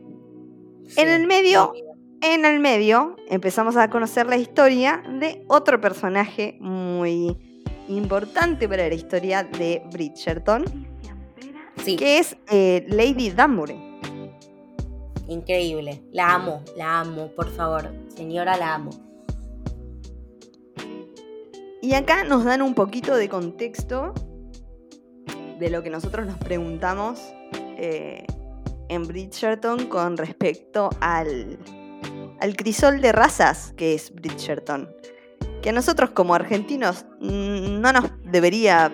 [0.96, 1.74] En el medio,
[2.22, 7.38] en el medio, empezamos a conocer la historia de otro personaje muy
[7.88, 10.66] importante para la historia de Bridgerton,
[11.86, 13.88] que es eh, Lady Danbury.
[15.28, 19.07] Increíble, la amo, la amo, por favor, señora, la amo.
[21.82, 24.14] Y acá nos dan un poquito de contexto
[25.60, 27.20] de lo que nosotros nos preguntamos
[27.78, 28.26] eh,
[28.90, 31.60] en Bridgerton con respecto al,
[32.40, 34.90] al crisol de razas que es Bridgerton.
[35.62, 38.92] Que a nosotros como argentinos mm, no nos debería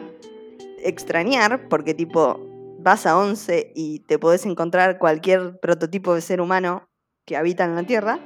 [0.84, 2.40] extrañar, porque tipo,
[2.80, 6.90] vas a 11 y te podés encontrar cualquier prototipo de ser humano
[7.26, 8.20] que habita en la Tierra,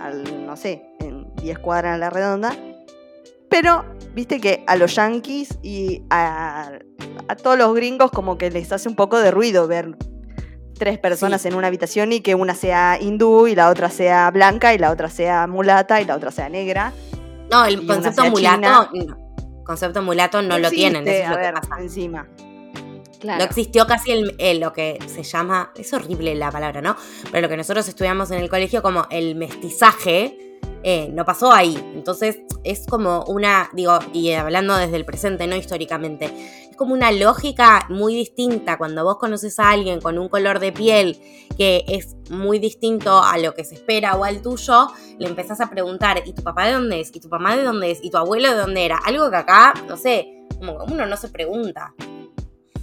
[0.00, 2.56] al, no sé, en 10 cuadras a la redonda,
[3.54, 6.72] pero viste que a los yankees y a,
[7.40, 9.96] todos los gringos como que les hace un poco de ruido ver
[10.76, 14.74] tres personas en una habitación y que una sea hindú y la otra sea blanca
[14.74, 16.92] y la otra sea mulata y la otra sea negra.
[17.48, 18.90] No, el concepto mulato,
[19.64, 21.06] concepto mulato no, lo tienen.
[21.24, 22.26] a ver, encima.
[23.22, 26.96] No existió casi el, lo que se llama, es horrible la palabra, ¿no?
[27.30, 30.53] Pero lo que nosotros estudiamos en el colegio como el mestizaje,
[30.86, 31.82] eh, no pasó ahí.
[31.94, 36.26] Entonces es como una, digo, y hablando desde el presente, no históricamente,
[36.70, 40.72] es como una lógica muy distinta cuando vos conoces a alguien con un color de
[40.72, 41.18] piel
[41.56, 45.70] que es muy distinto a lo que se espera o al tuyo, le empezás a
[45.70, 47.10] preguntar, ¿y tu papá de dónde es?
[47.14, 48.00] ¿Y tu mamá de dónde es?
[48.02, 48.98] ¿Y tu abuelo de dónde era?
[48.98, 51.94] Algo que acá, no sé, como uno no se pregunta.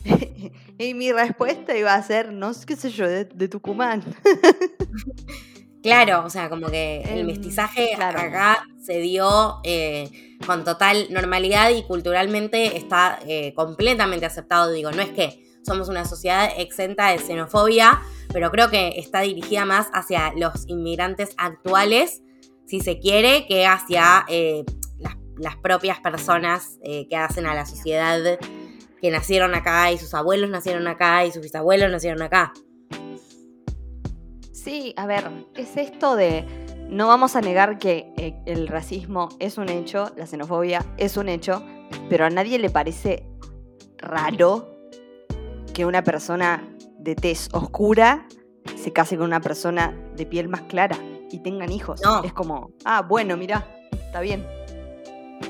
[0.80, 4.04] y mi respuesta iba a ser, no sé qué sé yo, de, de Tucumán.
[5.82, 11.72] Claro, o sea, como que el em, mestizaje acá se dio eh, con total normalidad
[11.72, 14.72] y culturalmente está eh, completamente aceptado.
[14.72, 18.00] Digo, no es que somos una sociedad exenta de xenofobia,
[18.32, 22.22] pero creo que está dirigida más hacia los inmigrantes actuales,
[22.68, 24.64] si se quiere, que hacia eh,
[25.00, 28.38] las, propias personas que hacen a la sociedad
[29.02, 32.54] que nacieron acá y sus abuelos nacieron acá y sus bisabuelos nacieron acá.
[34.64, 36.46] Sí, a ver, es esto de
[36.88, 41.30] no vamos a negar que eh, el racismo es un hecho, la xenofobia es un
[41.30, 41.64] hecho,
[42.10, 43.26] pero a nadie le parece
[43.98, 44.70] raro
[45.74, 46.64] que una persona
[47.00, 48.28] de tez oscura
[48.76, 50.98] se case con una persona de piel más clara
[51.32, 52.00] y tengan hijos.
[52.24, 54.46] Es como, ah, bueno, mira, está bien.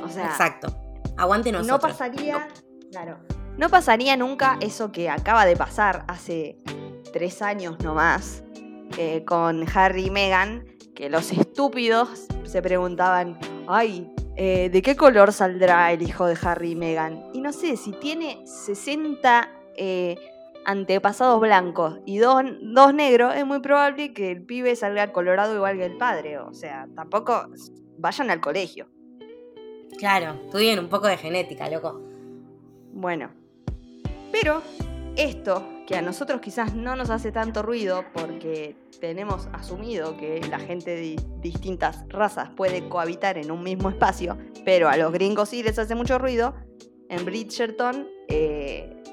[0.06, 0.74] O sea, exacto.
[1.18, 1.82] Aguante nosotros.
[1.82, 2.48] No pasaría,
[2.92, 3.18] claro,
[3.58, 6.60] no pasaría nunca eso que acaba de pasar hace
[7.12, 8.44] tres años nomás,
[8.98, 15.34] eh, con Harry y Meghan, que los estúpidos se preguntaban, ay, eh, ¿de qué color
[15.34, 17.24] saldrá el hijo de Harry y Meghan?
[17.34, 20.16] Y no sé, si tiene 60 eh,
[20.66, 25.78] antepasados blancos y dos, dos, negros, es muy probable que el pibe salga colorado igual
[25.78, 26.40] que el padre.
[26.40, 27.48] O sea, tampoco
[27.98, 28.88] vayan al colegio.
[29.98, 32.02] Claro, estudien un poco de genética, loco.
[32.94, 33.30] Bueno,
[34.32, 34.62] pero
[35.16, 40.58] esto, que a nosotros quizás no nos hace tanto ruido porque tenemos asumido que la
[40.58, 45.64] gente de distintas razas puede cohabitar en un mismo espacio, pero a los gringos sí
[45.64, 46.56] les hace mucho ruido,
[47.10, 49.04] en Bridgerton eh,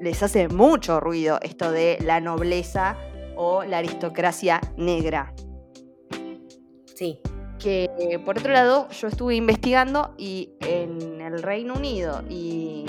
[0.00, 2.96] les hace mucho ruido esto de la nobleza
[3.36, 5.32] o la aristocracia negra.
[6.96, 7.20] Sí.
[7.60, 12.84] Que por otro lado, yo estuve investigando y en el Reino Unido y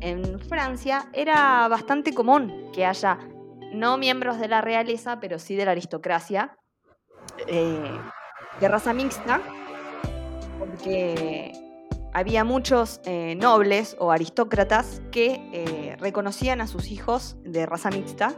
[0.00, 3.18] en Francia era bastante común que haya
[3.72, 6.56] no miembros de la realeza, pero sí de la aristocracia,
[7.46, 7.98] eh,
[8.60, 9.40] de raza mixta,
[10.58, 11.52] porque
[12.12, 18.34] había muchos eh, nobles o aristócratas que eh, reconocían a sus hijos de raza mixta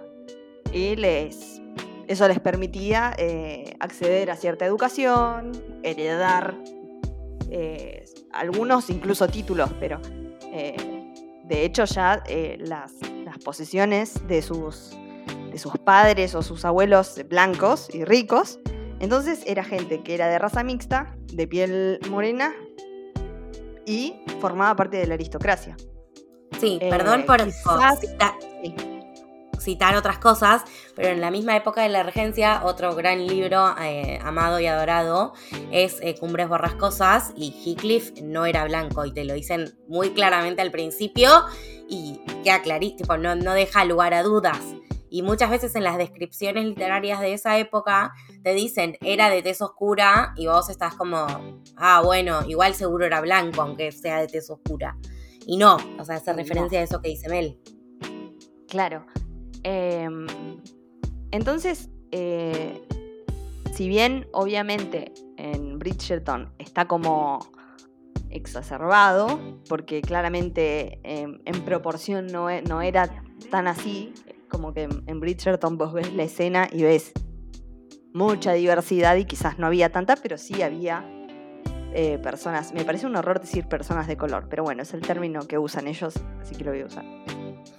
[0.73, 1.63] y les,
[2.09, 3.15] eso les permitía
[3.81, 6.57] acceder a cierta educación, heredar
[8.33, 10.01] algunos incluso títulos, pero
[11.53, 12.93] de hecho ya eh, las,
[13.45, 14.97] posesiones de sus,
[15.51, 18.59] de sus padres o sus abuelos blancos y ricos,
[19.01, 22.55] entonces era gente que era de raza mixta, de piel morena
[23.85, 25.77] y formaba parte de la aristocracia.
[26.61, 27.45] Sí, perdón eh, por...
[27.45, 28.01] quizás,
[29.63, 30.63] citar otras cosas,
[30.95, 35.33] pero en la misma época de la regencia, otro gran libro eh, amado y adorado
[35.71, 40.63] es eh, Cumbres Borrascosas y Heathcliff no era blanco y te lo dicen muy claramente
[40.63, 41.45] al principio
[41.89, 44.61] y queda clarísimo, no, no deja lugar a dudas.
[45.15, 49.61] Y muchas veces en las descripciones literarias de esa época te dicen era de tez
[49.61, 51.27] oscura y vos estás como,
[51.77, 54.97] ah, bueno, igual seguro era blanco, aunque sea de tez oscura.
[55.47, 57.61] Y no, o sea, hace referencia a eso que dice Mel.
[58.69, 59.05] Claro.
[59.63, 60.27] Em,
[61.31, 62.83] entonces, eh,
[63.73, 67.41] si bien obviamente en Bridgerton está como
[68.31, 73.11] exacerbado, porque claramente em, en proporción no, e, no, era
[73.51, 74.13] tan así,
[74.49, 77.13] como que en Bridgerton vos ves la escena y ves
[78.13, 81.05] mucha diversidad y quizás no había tanta, pero sí había
[81.95, 82.73] eh, personas.
[82.73, 85.87] Me parece un horror decir personas de color, pero bueno, es el término que usan
[85.89, 87.05] ellos, así que lo voy a usar.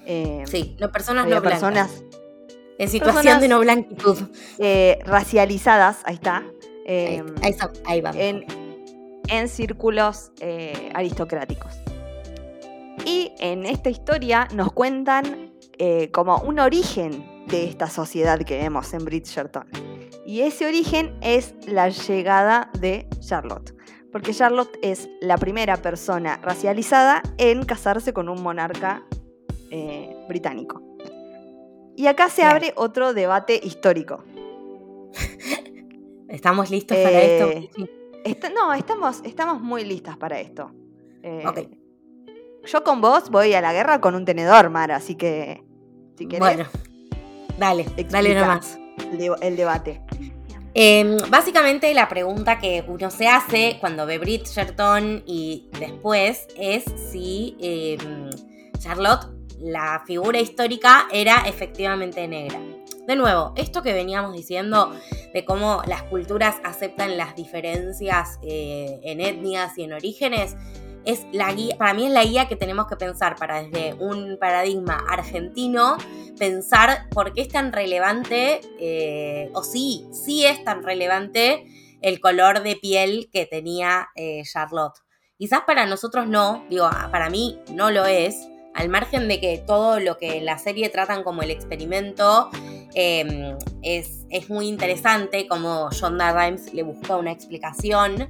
[0.06, 2.04] Eh, sí, no personas no personas
[2.78, 4.18] en situación de no blanquitud.
[4.60, 6.44] Eh, racializadas, ahí está.
[7.86, 8.12] ahí, va.
[8.16, 8.46] En,
[9.28, 10.32] en círculos
[10.94, 11.74] aristocráticos.
[13.06, 15.54] Y en esta historia nos cuentan
[16.12, 19.68] como un origen de esta sociedad que vemos en Bridgerton.
[20.26, 23.74] Y ese origen es la llegada de Charlotte
[24.14, 29.04] porque Charlotte es la primera persona racializada en casarse con un monarca
[29.76, 30.84] eh, británico.
[31.96, 34.24] Y acá se abre otro debate histórico.
[36.30, 37.50] ¿Estamos listos para esto?
[38.24, 40.72] Eh, no, estamos, estamos muy listas para esto.
[41.24, 41.44] Eh,
[42.66, 45.64] yo con vos voy a la guerra con un tenedor, Mara, así que
[46.20, 46.40] si querés.
[46.40, 46.66] Bueno,
[47.58, 48.78] dale, dale nomás.
[49.42, 50.04] el debate.
[50.76, 57.58] Em, básicamente la pregunta que uno se hace cuando ve Bridgerton y después es si
[57.60, 58.30] em,
[58.78, 62.60] Charlotte, la figura histórica, era efectivamente negra.
[63.08, 64.94] De nuevo, esto que veníamos diciendo
[65.34, 70.56] de cómo las culturas aceptan las diferencias eh, en etnias y en orígenes,
[71.06, 74.38] es la guía, para mí es la guía que tenemos que pensar para desde un
[74.40, 75.98] paradigma argentino,
[76.38, 81.66] pensar por qué es tan relevante, eh, o sí, sí es tan relevante
[82.02, 85.00] el color de piel que tenía eh, Charlotte.
[85.38, 90.00] Quizás para nosotros no, digo, para mí no lo es, al margen de que todo
[90.00, 92.50] lo que la serie tratan como el experimento
[92.96, 98.30] em, es, muy interesante, como Shonda Rhimes le busca una explicación.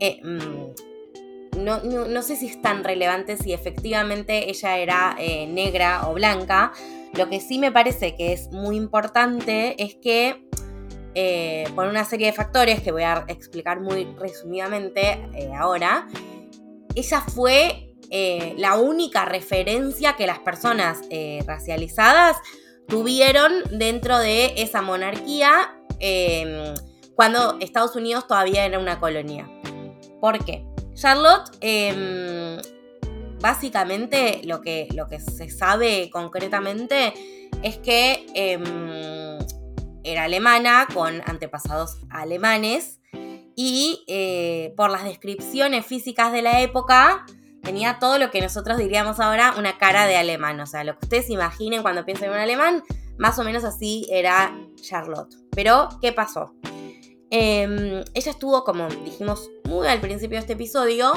[0.00, 6.14] Eh, mm, no, sé si es tan relevante si efectivamente ella era eh, negra o
[6.14, 6.72] blanca.
[7.16, 10.48] Lo que sí me parece que es muy importante es que,
[11.14, 15.20] eh, por una serie de factores que voy a explicar muy resumidamente
[15.56, 16.08] ahora,
[16.96, 21.00] ella fue la única referencia que las personas
[21.46, 22.36] racializadas
[22.88, 25.76] tuvieron dentro de esa monarquía
[27.14, 29.48] cuando Estados Unidos todavía era una colonia.
[30.20, 30.64] ¿Por qué?
[30.94, 32.60] Charlotte, em,
[33.40, 37.12] básicamente lo que, lo que se sabe concretamente
[37.62, 39.38] es que em,
[40.02, 43.00] era alemana con antepasados alemanes
[43.56, 47.26] y eh, por las descripciones físicas de la época
[47.64, 50.60] tenía todo lo que nosotros diríamos ahora una cara de alemán.
[50.60, 52.84] O sea, lo que ustedes imaginen cuando piensan en un alemán,
[53.18, 55.34] más o menos así era Charlotte.
[55.50, 56.54] Pero, ¿qué pasó?
[57.30, 61.12] Em, ella estuvo, como dijimos muy al principio de este episodio,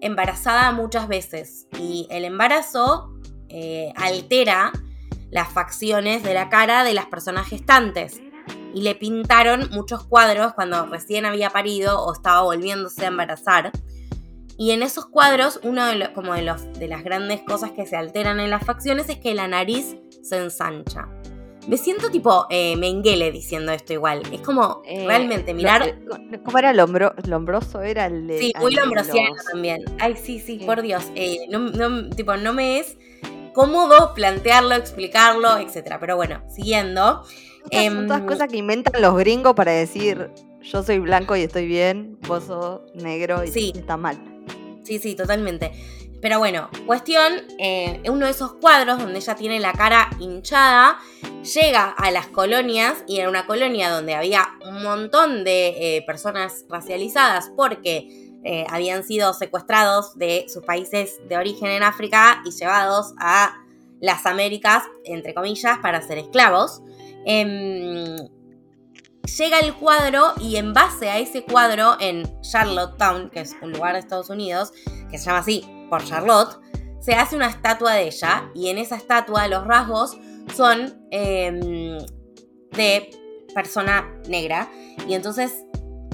[0.00, 3.12] embarazada muchas veces y el embarazo
[3.48, 4.72] eh, altera
[5.30, 8.20] las facciones de la cara de las personas gestantes
[8.74, 13.72] y le pintaron muchos cuadros cuando recién había parido o estaba volviéndose a embarazar.
[14.58, 17.96] Y en esos cuadros, uno de, como de, los, de las grandes cosas que se
[17.96, 21.08] alteran en las facciones es que la nariz se ensancha.
[21.68, 24.22] Me siento tipo eh, Menguele diciendo esto igual.
[24.32, 25.98] Es como eh, realmente mirar.
[26.42, 27.82] ¿Cómo era el lombroso?
[27.82, 28.38] Era el de.
[28.38, 29.84] Sí, muy lombrosiano también.
[30.00, 31.04] Ay, sí, sí, por Dios.
[31.14, 32.96] Eh, no, tipo, no me es
[33.52, 36.00] cómodo plantearlo, explicarlo, etcétera.
[36.00, 37.22] Pero bueno, siguiendo.
[37.70, 40.30] Son todas em, cosas que inventan los gringos para decir
[40.62, 43.72] yo soy blanco y estoy bien, vos sos negro y sí.
[43.74, 44.18] está mal.
[44.82, 45.72] Sí, sí, totalmente.
[46.20, 50.98] Pero bueno, cuestión, eh, uno de esos cuadros donde ella tiene la cara hinchada,
[51.54, 56.64] llega a las colonias y en una colonia donde había un montón de eh, personas
[56.68, 63.14] racializadas porque eh, habían sido secuestrados de sus países de origen en África y llevados
[63.18, 63.54] a
[64.00, 66.82] las Américas, entre comillas, para ser esclavos.
[67.24, 68.16] Em,
[69.36, 73.94] llega el cuadro y en base a ese cuadro en Charlottetown, que es un lugar
[73.94, 74.72] de Estados Unidos,
[75.10, 76.60] que se llama así por Charlotte,
[77.00, 80.18] se hace una estatua de ella y en esa estatua los rasgos
[80.54, 81.98] son em,
[82.72, 83.10] de
[83.54, 84.70] persona negra.
[85.06, 85.64] Y entonces,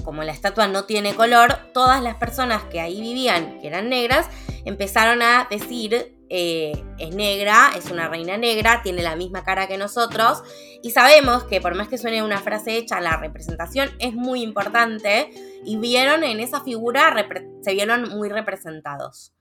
[0.03, 4.29] como la estatua no tiene color, todas las personas que ahí vivían, que eran negras,
[4.65, 9.77] empezaron a decir eh, es negra, es una reina negra, tiene la misma cara que
[9.77, 10.41] nosotros
[10.81, 15.29] y sabemos que por más que suene una frase hecha, la representación es muy importante
[15.63, 17.13] y vieron en esa figura,
[17.61, 19.33] se vieron muy representados.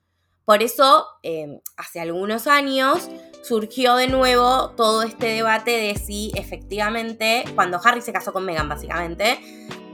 [0.45, 3.09] Por eso, em, hace algunos años
[3.43, 8.69] surgió de nuevo todo este debate de si efectivamente, cuando Harry se casó con Meghan
[8.69, 9.39] básicamente,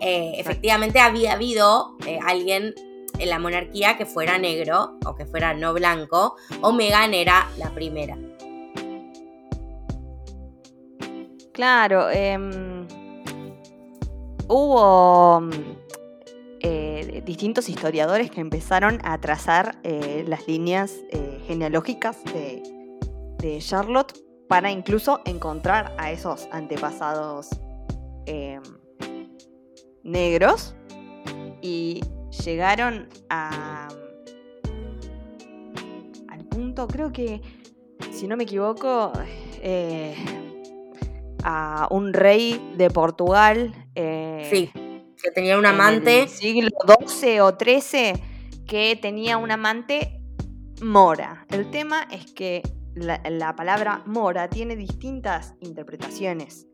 [0.01, 2.75] eh, efectivamente había habido eh, alguien
[3.21, 7.71] en la monarquía que fuera negro o que fuera no blanco, o Meghan era la
[7.71, 8.17] primera.
[11.53, 12.87] Claro, em,
[14.49, 15.43] hubo
[16.61, 22.63] eh, distintos historiadores que empezaron a trazar eh, las líneas eh, genealógicas de,
[23.39, 24.13] de, Charlotte
[24.49, 27.49] para incluso encontrar a esos antepasados
[28.27, 28.63] em,
[30.03, 30.75] negros
[31.61, 32.01] y
[32.31, 33.89] llegaron a
[36.29, 37.41] al punto, creo que,
[38.13, 39.13] si no me equivoco,
[39.63, 40.15] eh,
[41.43, 43.75] a un rey de Portugal.
[43.95, 44.71] Eh, sí,
[45.23, 46.29] que tenía un amante.
[46.29, 46.71] siglo
[47.07, 48.13] XII o XIII,
[48.67, 50.21] que tenía un amante
[50.83, 51.47] mora.
[51.51, 52.63] El tema es que
[52.95, 56.67] la, palabra mora tiene distintas interpretaciones.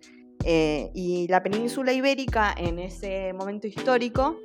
[0.44, 4.38] Eh, y la península ibérica en ese momento histórico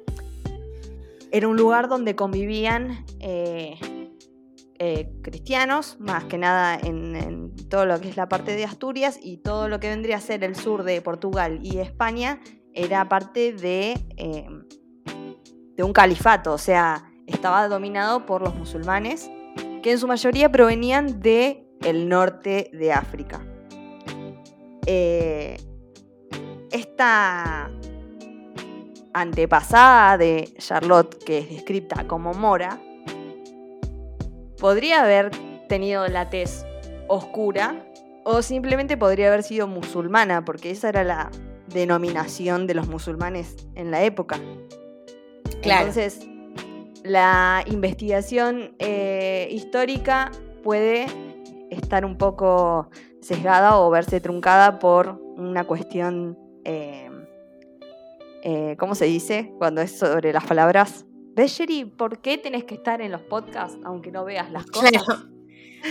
[1.32, 3.80] era un lugar donde convivían eh,
[4.80, 9.38] eh, cristianos, más que nada en, todo lo que es la parte de Asturias y
[9.38, 12.42] todo lo que vendría a ser el sur de Portugal y España
[12.74, 14.46] era parte de, eh,
[15.78, 19.32] de un califato, o sea, estaba dominado por los musulmanes,
[19.82, 23.46] que en su mayoría provenían del el norte de África.
[26.72, 27.72] esta
[29.14, 32.80] antepasada de Charlotte, que es descrita como Mora,
[34.60, 35.32] podría haber
[35.68, 36.66] tenido la tez
[37.08, 37.86] oscura
[38.24, 41.32] o simplemente podría haber sido musulmana, porque esa era la
[41.68, 44.40] denominación de los musulmanes en la época.
[45.64, 46.28] Entonces,
[47.04, 50.32] la investigación eh, histórica
[50.64, 51.08] puede
[51.70, 52.90] estar un poco
[53.22, 57.11] sesgada o verse truncada por una cuestión eh,
[58.44, 59.54] eh, ¿cómo se dice?
[59.58, 61.06] Cuando es sobre las palabras.
[61.36, 61.62] ¿Ves?
[61.98, 64.92] ¿Por qué tenés que estar en los podcasts aunque no veas las cosas?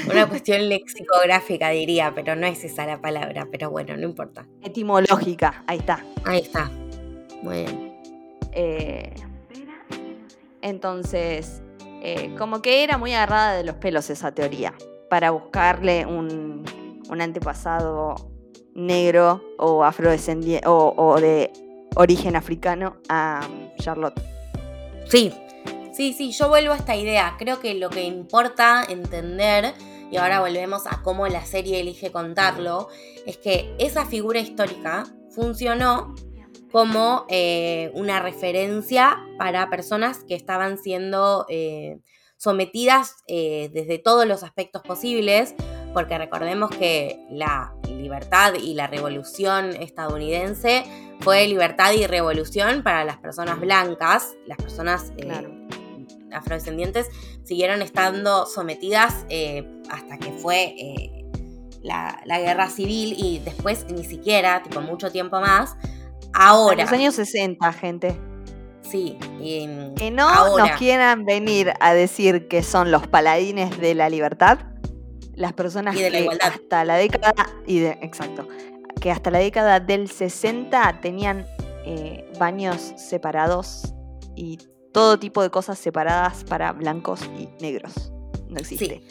[0.09, 4.47] Una cuestión lexicográfica diría, pero no es esa la palabra, pero bueno, no importa.
[4.63, 6.05] Etimológica, ahí está.
[6.25, 6.71] Ahí está.
[7.43, 7.97] Muy bien.
[8.53, 9.15] Eh,
[10.63, 11.63] entonces,
[12.03, 14.75] eh, como que era muy agarrada de los pelos esa teoría,
[15.09, 16.65] para buscarle un,
[17.11, 18.15] antepasado
[18.75, 21.51] negro o afrodescendiente o de
[21.97, 23.47] origen africano a
[23.79, 24.21] Charlotte.
[25.09, 25.33] Sí,
[25.93, 27.35] sí, sí, yo vuelvo a esta idea.
[27.39, 29.75] Creo que lo que importa entender,
[30.11, 32.89] y ahora volvemos a cómo la serie elige contarlo,
[33.27, 36.15] es que esa figura histórica funcionó
[36.73, 41.99] como eh, una referencia para personas que estaban siendo eh,
[42.37, 45.55] sometidas eh, desde todos los aspectos posibles,
[45.93, 50.85] porque recordemos que la libertad y la revolución estadounidense
[51.21, 55.67] fue libertad y revolución para las personas blancas, las personas eh,
[56.33, 57.09] afrodescendientes
[57.45, 61.25] siguieron estando sometidas eh, hasta que fue eh,
[61.83, 65.77] la, guerra civil y después ni siquiera, tipo mucho tiempo más.
[66.33, 66.75] Ahora.
[66.75, 68.17] En los años 60, gente.
[68.83, 69.17] Sí.
[69.97, 74.59] que no nos quieran venir a decir que son los paladines de la libertad
[75.41, 77.33] las personas que hasta la década
[77.67, 78.47] y de, exacto
[79.01, 81.47] que hasta la década del 60 tenían
[81.85, 83.95] eh, baños separados
[84.37, 84.59] y
[84.93, 88.13] todo tipo de cosas separadas para blancos y negros.
[88.49, 89.03] No existe.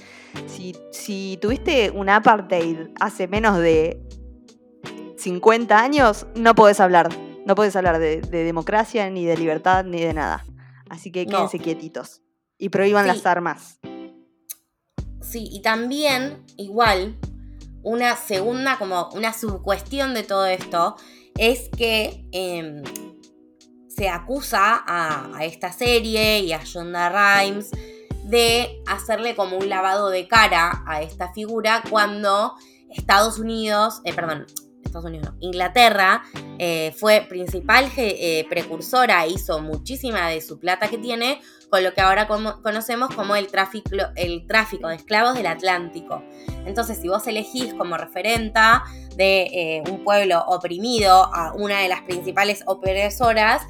[0.45, 3.99] Si, si, tuviste un apartheid hace menos de
[5.17, 7.09] 50 años, no podés hablar.
[7.45, 10.45] No podés hablar de, democracia, ni de libertad, ni de nada.
[10.89, 12.21] Así que quédense quietitos.
[12.57, 13.79] Y prohíban las armas.
[15.29, 17.15] Sí, y también, igual,
[17.83, 20.95] una segunda, como una subcuestión de todo esto,
[21.37, 22.81] es que em,
[23.87, 27.69] se acusa a, esta serie y a Shonda Rhimes
[28.23, 32.55] de hacerle como un lavado de cara a esta figura cuando
[32.89, 34.47] Estados Unidos, eh, perdón,
[34.89, 36.23] Estados Unidos no, Inglaterra
[36.57, 42.01] eh, fue principal eh, precursora, hizo muchísima de su plata que tiene con lo que
[42.01, 46.23] ahora conocemos como el tráfico, el tráfico de esclavos del Atlántico.
[46.65, 48.83] Entonces, si vos elegís como referenta
[49.15, 53.61] de eh, un pueblo oprimido a una de las principales opresoras,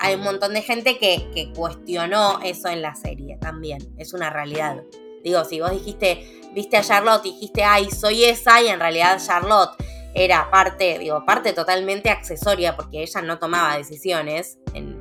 [0.00, 3.94] hay un montón de gente que, que cuestionó eso en la serie también.
[3.96, 4.82] Es una realidad.
[5.22, 9.22] Digo, si vos dijiste, viste a Charlotte y dijiste, ay, soy esa, y en realidad
[9.24, 9.70] Charlotte
[10.14, 15.00] era parte, digo, parte totalmente accesoria porque ella no tomaba decisiones, en,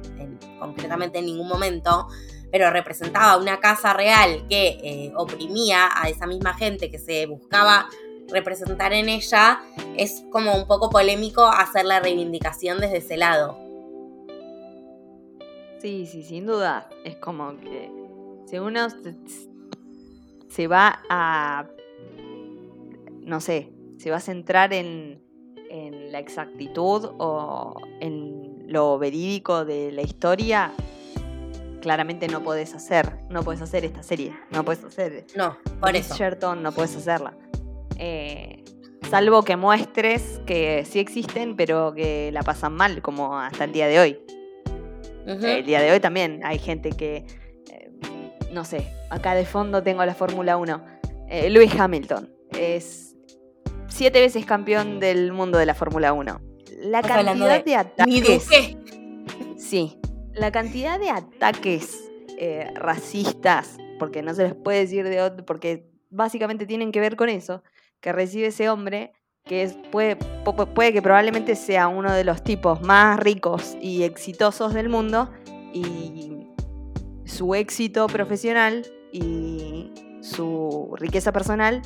[0.59, 2.07] concretamente en ningún momento,
[2.51, 7.87] pero representaba una casa real que eh, oprimía a esa misma gente que se buscaba
[8.29, 9.61] representar en ella,
[9.95, 13.57] es como un poco polémico hacer la reivindicación desde ese lado.
[15.79, 16.89] Sí, sí, sin duda.
[17.05, 17.91] Es como que
[18.45, 18.87] si uno
[20.49, 21.67] se va a,
[23.21, 25.25] no sé, se va a centrar en,
[26.11, 30.71] la exactitud o en lo verídico de la historia,
[31.81, 35.25] claramente no puedes hacer, no puedes hacer esta serie, no puedes hacer.
[35.35, 36.15] No, por eso.
[36.55, 37.37] no puedes hacerla.
[37.97, 38.63] Eh,
[39.09, 43.87] salvo que muestres que sí existen, pero que la pasan mal, como hasta el día
[43.87, 44.19] de hoy.
[45.25, 47.25] El día de hoy también hay gente que,
[47.69, 47.91] eh,
[48.53, 50.85] no sé, acá de fondo tengo la Fórmula 1.
[51.29, 53.16] Eh, Lewis Hamilton es
[53.97, 56.39] siete veces campeón del mundo de la Fórmula 1.
[56.81, 58.47] La cantidad de, ataques.
[59.57, 59.97] Sí,
[60.33, 65.89] la cantidad de ataques eh, racistas, porque no se les puede decir de otro, porque
[66.11, 67.63] básicamente tienen que ver con eso,
[67.99, 69.13] que recibe ese hombre,
[69.45, 74.75] que es, puede, puede que probablemente sea uno de los tipos más ricos y exitosos
[74.75, 75.31] del mundo,
[75.73, 76.47] y
[77.25, 79.91] su éxito profesional y
[80.21, 81.81] su riqueza personal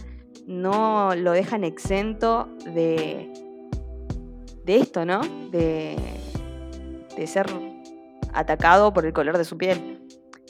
[0.47, 3.31] no lo dejan exento de,
[4.65, 5.21] de esto, ¿no?
[5.51, 5.95] De,
[7.15, 7.47] de ser
[8.33, 10.01] atacado por el color de su piel.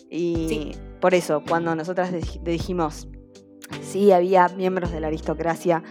[0.09, 2.11] Y por eso, cuando nosotras
[2.43, 3.07] dijimos,
[3.81, 5.83] sí, había miembros de la aristocracia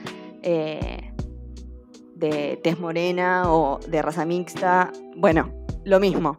[0.42, 1.12] eh,
[2.14, 5.53] de tez morena o de raza mixta, bueno,
[5.84, 6.38] lo mismo.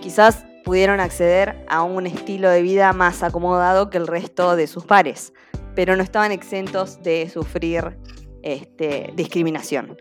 [0.00, 4.84] Quizás pudieron acceder a un estilo de vida más acomodado que el resto de sus
[4.84, 5.32] pares
[5.74, 7.98] pero no estaban exentos de sufrir
[8.42, 9.96] este, discriminación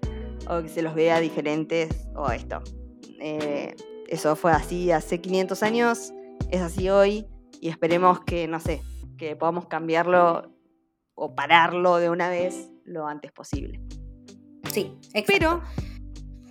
[0.49, 2.61] o que se los vea diferentes o esto.
[3.19, 3.75] Eh,
[4.07, 6.13] eso fue así hace 500 años,
[6.49, 7.27] es así hoy
[7.61, 8.81] y esperemos que, no sé,
[9.17, 10.51] que podamos cambiarlo
[11.13, 13.81] o pararlo de una vez lo antes posible.
[14.71, 14.97] Sí,
[15.27, 15.61] Pero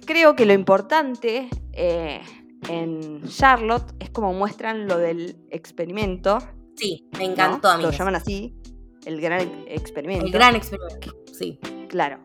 [0.07, 2.21] creo que lo importante eh,
[2.69, 6.39] en Charlotte es como muestran lo del experimento.
[6.77, 7.83] Sí, me encantó a mí.
[7.83, 8.58] Lo llaman así,
[9.05, 10.27] el gran experimento.
[10.27, 11.59] El gran experimento, sí.
[11.89, 12.19] Claro.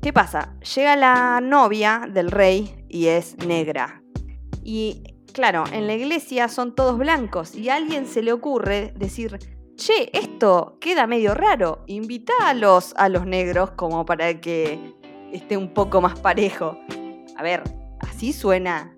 [0.00, 0.54] ¿Qué pasa?
[0.74, 4.02] Llega la novia del rey y es negra.
[4.62, 5.02] Y
[5.32, 9.38] claro, en la iglesia son todos blancos y a alguien se le ocurre decir,
[9.76, 14.78] che, esto queda medio raro, invita a los, a los negros como para que
[15.32, 16.78] esté un poco más parejo.
[17.36, 17.62] A ver,
[18.00, 18.96] así suena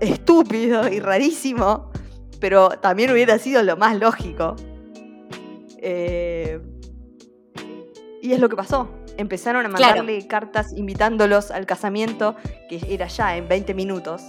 [0.00, 1.90] estúpido y rarísimo,
[2.40, 4.56] pero también hubiera sido lo más lógico.
[5.88, 6.60] Eh,
[8.20, 8.88] y es lo que pasó.
[9.16, 12.34] Empezaron a mandarle cartas invitándolos al casamiento,
[12.68, 14.22] que era ya en 20 minutos.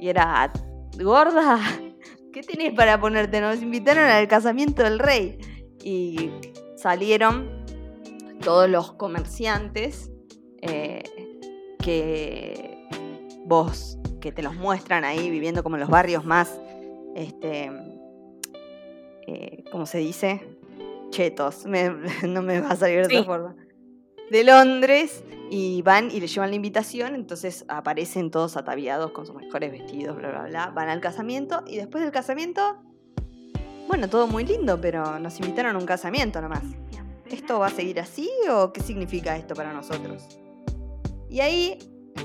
[0.00, 0.50] Y era,
[0.98, 1.60] gorda,
[2.32, 3.42] ¿qué tenés para ponerte?
[3.42, 5.38] Nos invitaron al casamiento del rey.
[5.84, 6.30] Y
[6.76, 7.66] salieron
[8.40, 10.10] todos los comerciantes
[10.62, 11.02] eh,
[11.78, 12.88] que
[13.44, 16.58] vos, que te los muestran ahí viviendo como en los barrios más,
[17.14, 17.70] este,
[19.26, 20.55] eh, ¿cómo se dice?
[21.16, 21.64] Chetos,
[22.28, 23.56] no me va a salir de otra forma,
[24.30, 29.34] de Londres y van y le llevan la invitación, entonces aparecen todos ataviados con sus
[29.34, 32.82] mejores vestidos, bla, bla, bla, van al casamiento y después del casamiento,
[33.88, 36.64] bueno, todo muy lindo, pero nos invitaron a un casamiento nomás.
[37.30, 40.38] ¿Esto va a seguir así o qué significa esto para nosotros?
[41.30, 41.78] Y ahí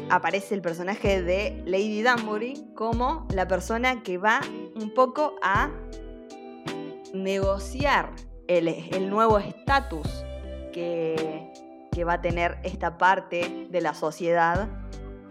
[0.10, 4.42] aparece el personaje de Lady Danbury como la persona que va
[4.76, 5.72] un poco a
[7.14, 8.12] negociar
[8.58, 10.08] el, nuevo estatus
[10.74, 11.49] que,
[12.08, 14.68] va a tener esta parte de la sociedad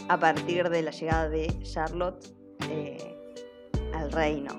[0.08, 2.24] a partir de la llegada de Charlotte
[2.68, 3.16] eh,
[3.92, 4.52] al reino.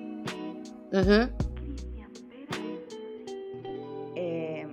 [4.16, 4.68] Eh,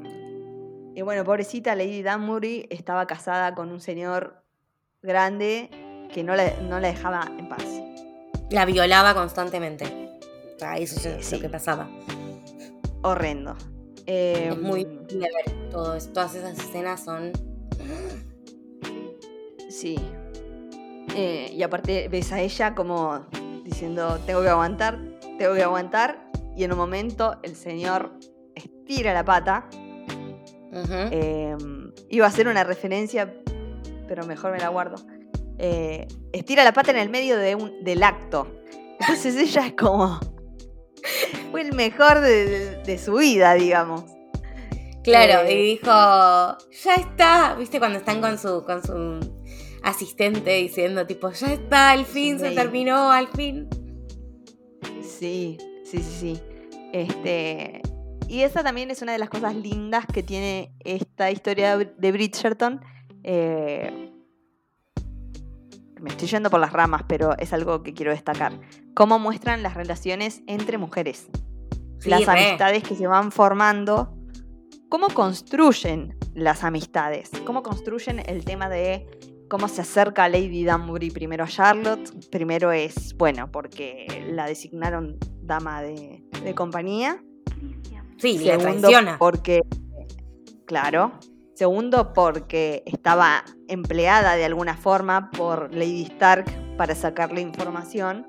[0.97, 4.43] y bueno, pobrecita Lady Danbury estaba casada con un señor
[5.01, 5.71] grande
[6.13, 7.65] que no la, no la dejaba en paz.
[8.51, 9.85] La violaba constantemente.
[10.79, 11.89] eso es lo que pasaba.
[13.03, 13.57] Horrendo
[14.09, 17.33] es muy em, ver todo todas esas escenas son
[19.69, 19.97] Sí.
[21.15, 23.27] Eh, y aparte ves a ella como
[23.65, 24.99] diciendo, tengo que aguantar,
[25.39, 26.31] tengo que aguantar.
[26.57, 28.13] Y en un momento el señor
[28.55, 29.69] estira la pata.
[31.11, 33.33] Em, iba a hacer una referencia,
[34.09, 34.97] pero mejor me la guardo.
[35.59, 38.49] Eh, estira la pata en el medio de un, del acto.
[38.99, 40.19] Entonces ella es como.
[41.51, 44.05] Fue el mejor de, su vida, digamos.
[45.03, 49.21] Claro, eh, y dijo, ya está, viste cuando están con su, con su
[49.83, 53.69] asistente diciendo tipo, ya está, al fin, se terminó, al fin.
[55.03, 56.41] Sí, sí, sí, sí.
[56.93, 57.81] Este,
[58.29, 62.81] y esa también es una de las cosas lindas que tiene esta historia de Bridgerton.
[63.25, 64.08] Eh,
[66.01, 68.53] me estoy yendo por las ramas, pero es algo que quiero destacar.
[68.95, 71.29] Cómo muestran las relaciones entre mujeres.
[72.05, 74.15] las amistades que se van formando.
[74.89, 77.31] Cómo construyen las amistades.
[77.45, 79.07] Cómo construyen el tema de
[79.49, 82.11] cómo se acerca Lady Danbury primero a Charlotte.
[82.31, 86.23] Primero es, bueno, porque la designaron dama de,
[86.55, 87.23] compañía.
[88.19, 88.89] Sí, Segundo,
[89.19, 89.61] porque,
[90.67, 91.13] claro,
[91.59, 96.45] Segundo, porque estaba empleada de alguna forma por Lady Stark
[96.77, 98.29] para sacarle información.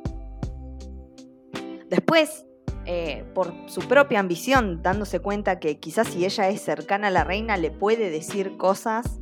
[1.91, 2.47] Después,
[2.87, 7.23] eh, por su propia ambición, dándose cuenta que quizás si ella es cercana a la
[7.23, 9.19] reina le puede decir cosas,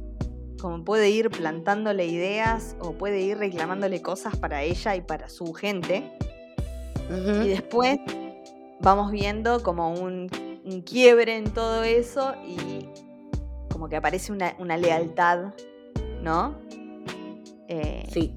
[0.62, 5.52] como puede ir plantándole ideas o puede ir reclamándole cosas para ella y para su
[5.52, 6.18] gente.
[7.10, 8.00] Y después
[8.80, 10.32] vamos viendo como un,
[10.64, 12.88] un quiebre en todo eso y
[13.78, 15.54] como que aparece una, lealtad,
[16.24, 16.58] ¿no?
[17.68, 18.34] Eh, sí.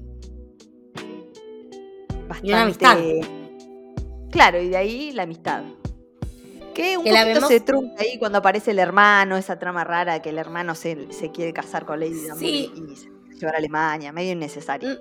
[2.27, 2.47] Bastante...
[2.47, 2.97] Y una amistad.
[4.29, 5.63] Claro, y de ahí la amistad.
[6.75, 10.37] Que un poquito se trunca ahí cuando aparece el hermano, esa trama rara que el
[10.37, 12.71] hermano se, quiere casar con Lady sí.
[12.75, 14.91] y se llevar a Alemania, medio innecesario.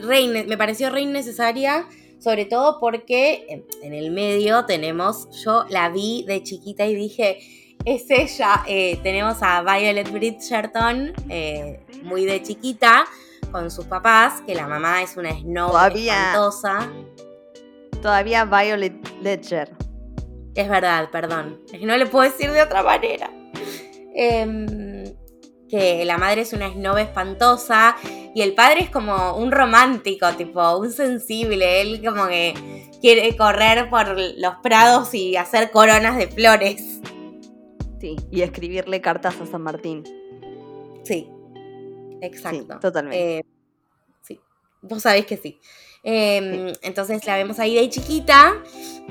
[0.00, 1.88] Mm, me pareció re innecesaria,
[2.20, 8.06] sobre todo porque en el medio tenemos, yo la vi de chiquita y dije, es
[8.08, 8.62] ella.
[8.66, 13.04] Eh, tenemos a Violet Bridgerton, eh, muy de chiquita,
[13.52, 16.90] con sus papás, que la mamá es una snow todavía, espantosa.
[18.02, 19.70] Todavía Violet Ledger.
[20.54, 21.60] Es verdad, perdón.
[21.80, 23.30] No le puedo decir de otra manera.
[24.14, 25.04] Em,
[25.68, 27.96] que la madre es una snob espantosa
[28.34, 31.80] y el padre es como un romántico, tipo un sensible.
[31.80, 32.54] Él como que
[33.00, 37.00] quiere correr por los prados y hacer coronas de flores
[38.30, 40.04] y escribirle cartas a San Martín.
[41.04, 41.28] Sí,
[42.20, 42.78] exacto.
[42.80, 43.38] totalmente.
[43.38, 43.44] Eh,
[44.22, 44.40] sí,
[44.82, 45.34] vos sabés que
[46.02, 46.78] em, sí.
[46.82, 48.62] Entonces la vemos ahí de chiquita,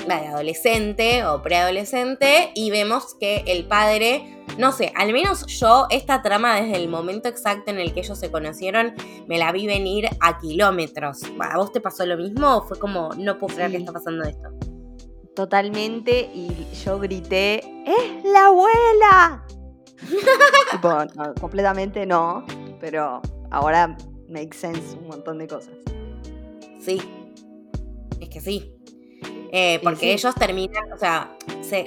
[0.08, 5.88] la de adolescente o preadolescente, y vemos que el padre, no sé, al menos yo
[5.89, 8.94] esta trama desde el momento exacto en el que ellos se conocieron,
[9.28, 11.22] me la vi venir a kilómetros.
[11.39, 14.24] ¿A vos te pasó lo mismo o fue como, no puedo creer que está pasando
[14.24, 14.72] esto?
[15.36, 19.45] Totalmente y yo grité, ¡es la abuela!
[20.71, 20.89] tipo,
[21.39, 22.45] completamente no,
[22.79, 23.21] pero
[23.51, 23.95] ahora
[24.27, 25.73] make sense un montón de cosas.
[26.79, 27.01] Sí,
[28.19, 28.75] es que sí.
[29.55, 31.38] Eh, porque ellos terminan, o sea,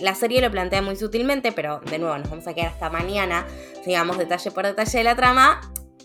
[0.00, 3.44] la serie lo plantea muy sutilmente, pero de nuevo nos vamos a quedar hasta mañana,
[3.84, 5.60] digamos detalle por detalle de la trama.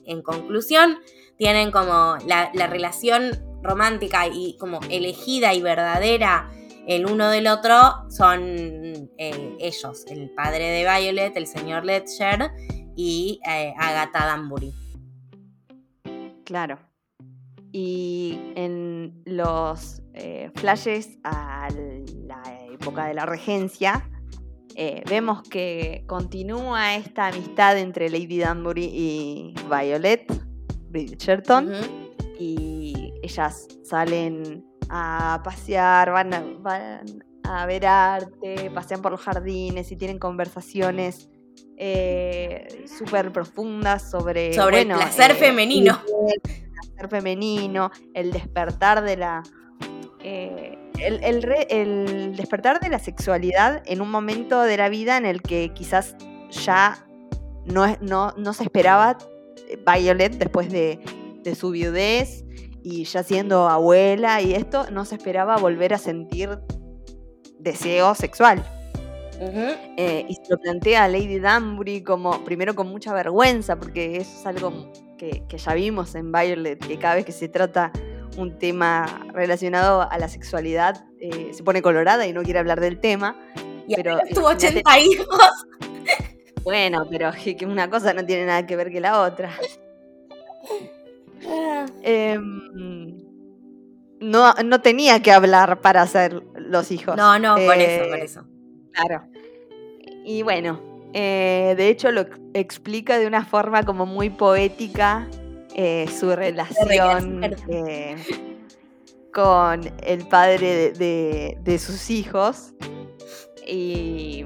[0.06, 0.98] En conclusión,
[1.38, 6.50] tienen como la, la relación romántica y como elegida y verdadera
[6.88, 12.52] el uno del otro son eh, ellos, el padre de Violet, el señor Ledger
[12.96, 14.74] y eh, Agatha Danbury.
[16.44, 16.80] Claro.
[17.72, 21.70] Y en los eh, flashes a
[22.26, 24.10] la época de la regencia,
[25.08, 30.26] vemos que continúa esta amistad entre Lady Danbury y Violet
[30.90, 31.72] Bridgerton.
[32.40, 39.90] Y ellas salen a pasear, van a, van a ver arte, pasean por los jardines
[39.92, 41.30] y tienen conversaciones
[41.78, 46.02] eh, súper profundas sobre, sobre el placer eh, femenino.
[46.28, 49.44] El placer femenino, el despertar de la.
[50.20, 51.24] Eh, el,
[51.70, 56.16] el, despertar de la sexualidad en un momento de la vida en el que quizás
[56.52, 57.08] ya
[57.66, 59.18] no, no, no se esperaba
[59.88, 61.00] Violet después de,
[61.44, 62.44] de su viudez
[62.84, 66.60] y ya siendo abuela y esto, no se esperaba volver a sentir
[67.60, 68.64] deseo sexual.
[69.98, 74.40] Eh, y se lo plantea a Lady Danbury como, primero con mucha vergüenza, porque eso
[74.40, 77.92] es algo que, ya vimos en Violet, que cada vez que se trata
[78.38, 83.00] un tema relacionado a la sexualidad, eh, se pone colorada y no quiere hablar del
[83.00, 83.36] tema.
[83.88, 85.52] Y pero tuvo 80 hijos.
[86.64, 89.52] Bueno, pero que una cosa no tiene nada que ver que la otra.
[92.04, 93.18] Em,
[94.20, 97.16] no, no tenía que hablar para ser los hijos.
[97.18, 98.44] No, no, Eh, eso, por eso.
[98.94, 99.24] Claro.
[100.24, 100.80] Y bueno,
[101.14, 105.28] eh, de hecho lo explica de una forma como muy poética
[105.76, 108.16] eh, su relación eh,
[109.34, 112.74] con el padre de, de- de sus hijos.
[113.66, 114.46] Y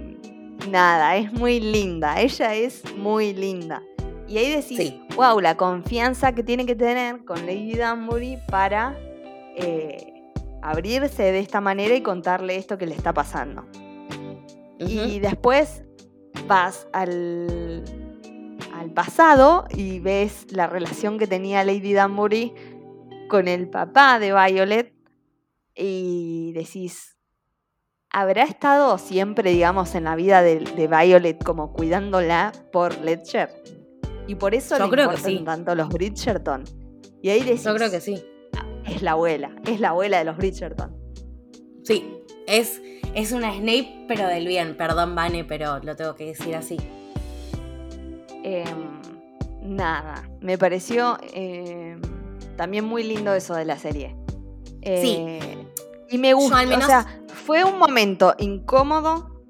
[0.69, 2.21] nada, es muy linda.
[2.21, 3.81] Ella es muy linda.
[4.27, 5.01] Y ahí decís, Sí.
[5.15, 8.97] wow, la confianza que tiene que tener con Lady Danbury para
[9.55, 10.13] eh,
[10.61, 13.65] abrirse de esta manera y contarle esto que le está pasando.
[14.79, 15.83] Y después
[16.47, 17.83] vas al,
[18.73, 22.53] al pasado y ves la relación que tenía Lady Danbury
[23.29, 24.93] con el papá de Violet
[25.75, 27.17] y decís,
[28.09, 33.49] ¿habrá estado siempre, digamos, en la vida de, de Violet como cuidándola por Ledger?
[34.27, 35.41] Y por eso Yo le creo que sí.
[35.45, 36.63] tanto los Bridgerton.
[37.21, 38.23] Y ahí decís, Yo creo que sí.
[38.85, 40.95] es la abuela, es la abuela de los Bridgerton.
[41.83, 42.03] Sí,
[42.47, 42.81] es,
[43.13, 44.75] es una Snape, pero del bien.
[44.77, 46.77] Perdón, Vane, pero lo tengo que decir así.
[48.43, 49.01] Em,
[49.61, 51.99] nada, me pareció em,
[52.57, 54.15] también muy lindo eso de la serie.
[54.81, 55.57] Eh,
[56.09, 59.43] Y me gusta, menos- o sea, fue un momento incómodo,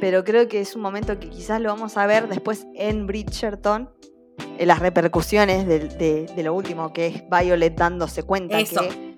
[0.00, 3.90] pero creo que es un momento que quizás lo vamos a ver después en Bridgerton,
[4.60, 8.80] las repercusiones de lo último, que es Violet dándose cuenta Eso.
[8.80, 9.16] que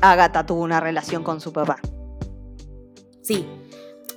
[0.00, 1.78] Agatha tuvo una relación con su papá.
[3.22, 3.46] Sí.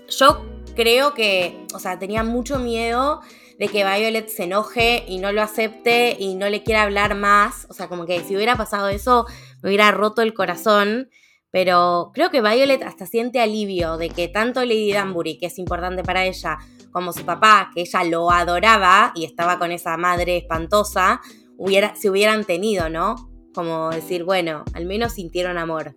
[0.09, 3.21] Yo creo que, o sea, tenía mucho miedo
[3.59, 7.67] de que Violet se enoje y no lo acepte y no le quiera hablar más.
[7.69, 9.25] O sea, como que si hubiera pasado eso,
[9.61, 11.09] me hubiera roto el corazón.
[11.51, 16.01] Pero creo que Violet hasta siente alivio de que tanto Lady Danbury, que es importante
[16.01, 16.57] para ella,
[16.91, 21.21] como su papá, que ella lo adoraba y estaba con esa madre espantosa,
[21.57, 23.15] hubiera, se hubieran tenido, ¿no?
[23.53, 25.95] Como decir, bueno, al menos sintieron amor.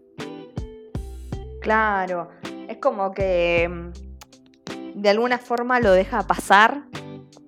[1.61, 2.29] Claro,
[2.69, 6.85] es como que mm, de alguna forma lo deja pasar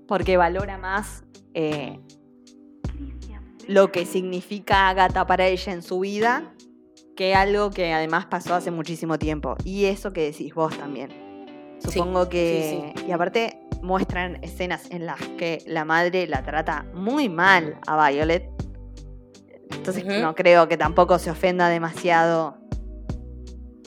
[0.09, 1.25] porque valora más
[1.55, 2.01] eh,
[3.67, 6.53] lo que significa Agatha para ella en su vida
[7.17, 9.57] que algo que además pasó hace muchísimo tiempo.
[9.65, 11.26] Y eso que decís vos también.
[11.79, 12.95] Supongo que...
[13.07, 18.49] Y aparte muestran escenas en las que la madre la trata muy mal a Violet.
[19.71, 22.57] Entonces no creo que tampoco se ofenda demasiado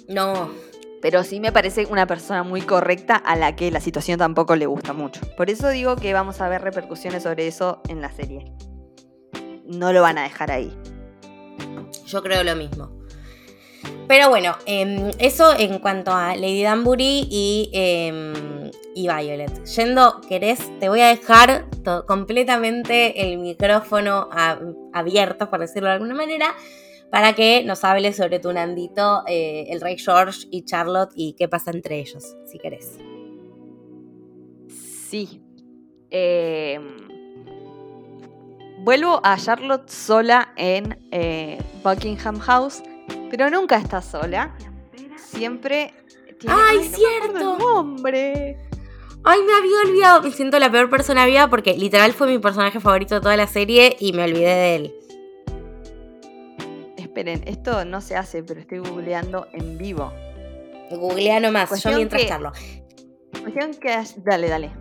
[0.07, 0.49] No,
[1.01, 4.65] pero sí me parece una persona muy correcta a la que la situación tampoco le
[4.65, 5.21] gusta mucho.
[5.37, 8.51] Por eso digo que vamos a ver repercusiones sobre eso en la serie.
[9.65, 10.75] No lo van a dejar ahí.
[12.05, 12.98] Yo creo lo mismo.
[14.07, 19.63] Pero bueno, em, eso en cuanto a Lady Danbury y, em, y Violet.
[19.65, 20.59] Yendo, ¿querés?
[20.79, 21.65] Te voy a dejar
[22.07, 24.29] completamente el micrófono
[24.93, 26.55] abierto, por decirlo de alguna manera,
[27.11, 31.47] para que nos hables sobre tu Nandito, eh, el rey George y Charlotte y qué
[31.47, 32.97] pasa entre ellos, si querés.
[35.09, 35.41] Sí.
[36.11, 36.79] Eh,
[38.79, 42.83] vuelvo a Charlotte sola en eh, Buckingham House,
[43.29, 44.55] pero nunca está sola.
[45.17, 45.93] Siempre
[46.39, 46.55] tiene...
[46.57, 47.53] ¡Ay, acuerdo cierto!
[47.53, 48.57] el nombre.
[49.23, 52.79] Ay, me había olvidado, me siento la peor persona viva porque literal fue mi personaje
[52.79, 54.95] favorito de toda la serie y me olvidé de él.
[56.97, 60.13] Esperen, esto no se hace, pero estoy googleando en vivo.
[60.91, 62.51] Googlea nomás, yo Cuestión mientras que- charlo.
[63.41, 64.03] Cuestión que...
[64.23, 64.71] Dale, dale.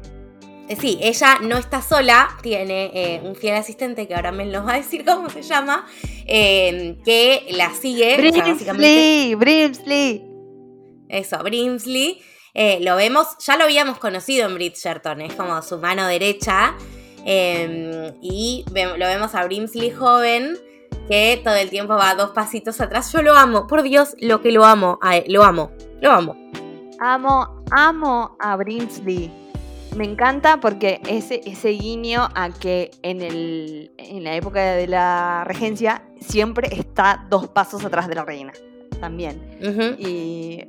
[0.69, 4.67] Eh, Sí, ella no está sola, tiene eh, un fiel asistente que ahora me nos
[4.67, 5.87] va a decir cómo se llama,
[6.27, 8.15] eh, que la sigue.
[8.15, 10.25] o sea, básicamente- Brimsley, Brimsley.
[11.09, 12.21] eso, Brimsley.
[12.55, 16.75] Eh, lo vemos, ya lo habíamos conocido en Bridgerton, es como su mano derecha.
[17.31, 20.57] eh, y lo vemos a Brimsley joven,
[21.11, 23.13] que todo el tiempo va dos pasitos atrás.
[23.13, 26.37] Yo lo amo, por Dios, lo que lo amo, a él, lo amo, lo amo.
[27.01, 29.31] Amo, amo a Brinsley.
[29.97, 35.45] Me encanta porque ese, ese guiño a que en, el, en la época de la
[35.45, 38.53] regencia siempre está dos pasos atrás de la reina.
[39.01, 39.41] También.
[39.99, 40.65] Y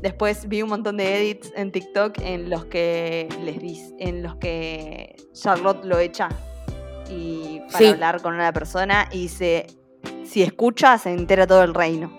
[0.00, 5.16] después vi un montón de edits en TikTok en los que les en los que
[5.32, 6.28] Charlotte lo echa
[7.10, 7.86] y para Sí.
[7.86, 9.66] hablar con una persona y se
[10.24, 12.12] si escucha se entera todo el reino.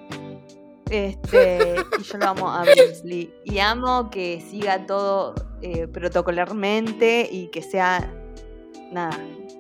[0.90, 3.34] Este, y yo lo amo a Brinsley.
[3.46, 5.34] Y amo que siga todo
[5.68, 8.14] eh, protocolarmente y que sea.
[8.92, 9.18] Nada,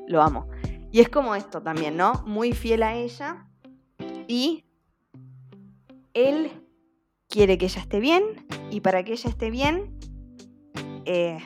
[0.08, 0.48] lo amo.
[0.92, 2.24] Y es como esto también, ¿no?
[2.28, 3.48] Muy fiel a ella.
[4.28, 4.66] Y
[6.14, 6.52] él
[7.28, 8.46] quiere que ella esté bien.
[8.70, 9.98] Y para que ella esté bien,
[11.06, 11.40] eh,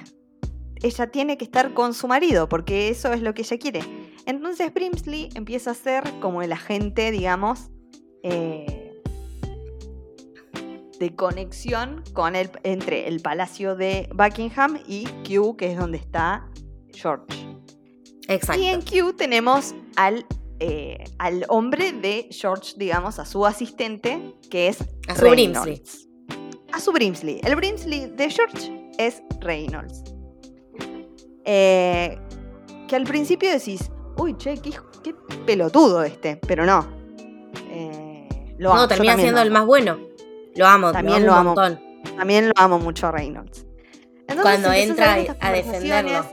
[0.84, 3.80] ella tiene que estar con su marido, porque eso es lo que ella quiere.
[4.26, 7.72] Entonces Brimsley empieza a ser como el agente, digamos,
[8.24, 8.79] eh,
[11.00, 16.47] de conexión con el, entre el palacio de Buckingham y Kew, que es donde está
[16.93, 17.47] George.
[18.28, 18.62] Exacto.
[18.62, 20.26] Y en Q tenemos al,
[20.60, 25.30] eh, al hombre de George, digamos, a su asistente, que es A su.
[25.30, 25.82] Brimsley.
[26.72, 27.41] A su Brimsley.
[27.43, 30.04] El Brimsley de George es Reynolds.
[31.45, 32.20] Eh,
[32.88, 34.72] que al principio decís, uy, che, qué,
[35.02, 36.88] qué pelotudo este, pero no.
[37.72, 40.09] Eh, lo No, termina siendo el más bueno.
[40.60, 41.55] Lo amo, También lo amo.
[42.18, 43.66] También lo amo mucho a Reynolds.
[44.28, 46.26] Entonces, Cuando entra estas a defenderlo.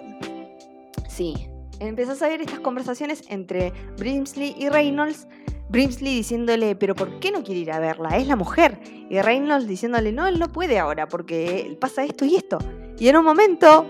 [1.08, 1.48] Sí.
[1.78, 5.28] Empezás a ver estas conversaciones entre Brimsley y Reynolds.
[5.68, 8.16] Brimsley diciéndole, pero ¿por qué no quiere ir a verla?
[8.16, 8.80] Es la mujer.
[9.08, 12.58] Y Reynolds diciéndole, no, él no puede ahora porque pasa esto y esto.
[12.98, 13.86] Y en un momento,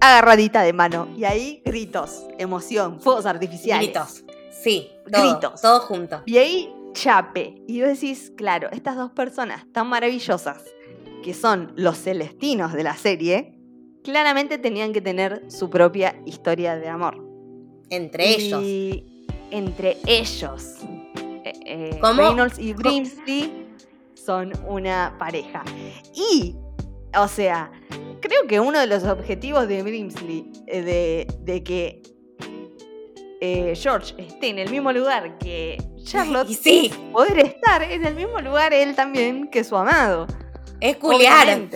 [0.00, 1.08] agarradita de mano.
[1.14, 3.90] Y ahí gritos, emoción, fuegos artificiales.
[3.90, 4.24] Gritos.
[4.50, 5.60] Sí, todo, Gritos.
[5.60, 6.22] todo junto.
[6.24, 7.62] Y ahí chape.
[7.66, 10.64] Y vos decís, claro, estas dos personas tan maravillosas,
[11.22, 13.58] que son los celestinos de la serie,
[14.02, 17.26] claramente tenían que tener su propia historia de amor.
[17.90, 18.62] Entre ellos.
[18.62, 20.76] Y entre ellos.
[21.44, 22.22] eh, eh, ¿Cómo?
[22.22, 23.66] Reynolds y Brimsley
[24.14, 25.64] son una pareja.
[26.14, 26.54] Y,
[27.18, 27.70] o sea,
[28.20, 32.02] creo que uno de los objetivos de Brimsley, eh, de, de que
[33.40, 38.14] eh, George esté en el mismo lugar que Charlotte, Y sí, poder estar en el
[38.14, 40.26] mismo lugar él también que su amado.
[40.80, 41.68] es culiar.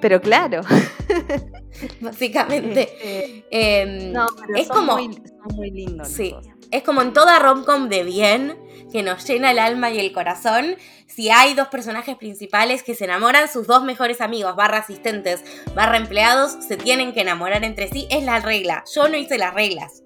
[0.00, 0.60] Pero claro.
[2.00, 2.82] básicamente.
[2.82, 6.08] este, Em, no, pero es son como- muy, son muy lindos.
[6.08, 6.30] los Sí.
[6.32, 6.46] dos.
[6.70, 8.58] Es como en toda romcom de bien,
[8.92, 10.76] que nos llena el alma y el corazón.
[11.06, 15.42] Si hay dos personajes principales que se enamoran, sus dos mejores amigos, barra asistentes,
[15.74, 18.06] barra empleados, se tienen que enamorar entre sí.
[18.10, 18.84] Es la regla.
[18.94, 20.02] Yo no hice las reglas.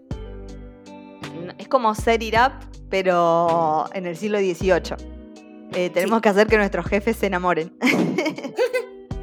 [1.59, 2.53] Es como set it up,
[2.89, 4.97] pero en el siglo XVIII.
[5.75, 7.77] Eh, tenemos que hacer que nuestros jefes se enamoren.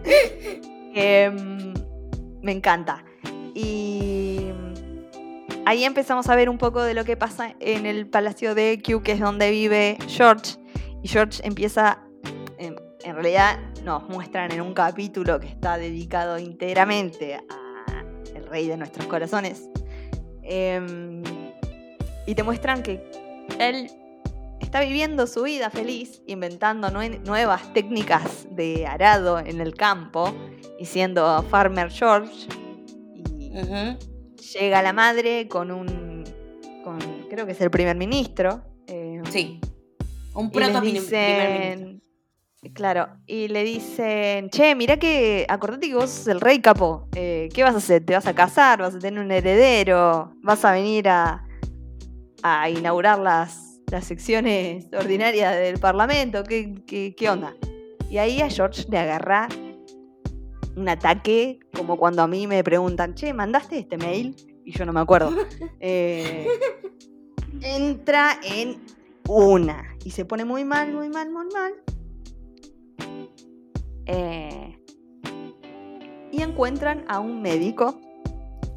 [0.94, 1.74] Em,
[2.42, 3.04] me encanta.
[3.54, 4.52] Y
[5.70, 9.04] ahí empezamos a ver un poco de lo que pasa en el palacio de Q,
[9.04, 10.56] que es donde vive George.
[11.04, 12.00] Y George empieza,
[12.58, 18.04] en, en realidad nos muestran en un capítulo que está dedicado íntegramente a
[18.36, 19.70] el rey de nuestros corazones.
[20.42, 21.22] Em,
[22.26, 23.08] y te muestran que
[23.60, 23.92] él
[24.60, 30.34] está viviendo su vida feliz, inventando nue- nuevas técnicas de arado en el campo
[30.80, 32.48] y siendo Farmer George.
[34.54, 36.24] Llega la madre con un.
[36.84, 38.62] Con, creo que es el primer ministro.
[38.88, 39.60] eh, Sí.
[40.36, 42.00] Un proto primer ministro.
[42.74, 47.48] Claro, y le dicen, che, mira que, acordate que vos sos el rey capo, eh,
[47.54, 48.06] ¿qué vas a hacer?
[48.06, 48.80] ¿Te vas a casar?
[48.80, 50.34] ¿Vas a tener un heredero?
[50.44, 51.46] ¿Vas a venir a,
[52.44, 56.44] a inaugurar las, las secciones ordinarias del Parlamento?
[56.44, 57.56] ¿Qué, qué, qué onda?
[58.10, 59.48] Y ahí a George le agarra
[60.80, 64.36] un ataque, como cuando a mí me preguntan, che, ¿mandaste este mail?
[64.66, 65.32] Y yo no me acuerdo.
[65.82, 66.48] Eh,
[67.62, 68.82] entra en
[69.28, 71.74] una y se pone muy mal, muy mal, muy mal.
[74.06, 74.78] Eh,
[76.32, 78.00] y encuentran a un médico.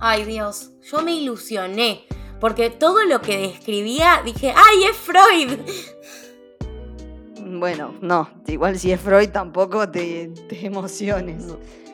[0.00, 0.72] Ay, Dios.
[0.82, 2.04] Yo me ilusioné.
[2.40, 5.60] Porque todo lo que describía, dije, ¡ay, es Freud!
[7.58, 11.44] Bueno, no, igual si es Freud tampoco te, te emociones.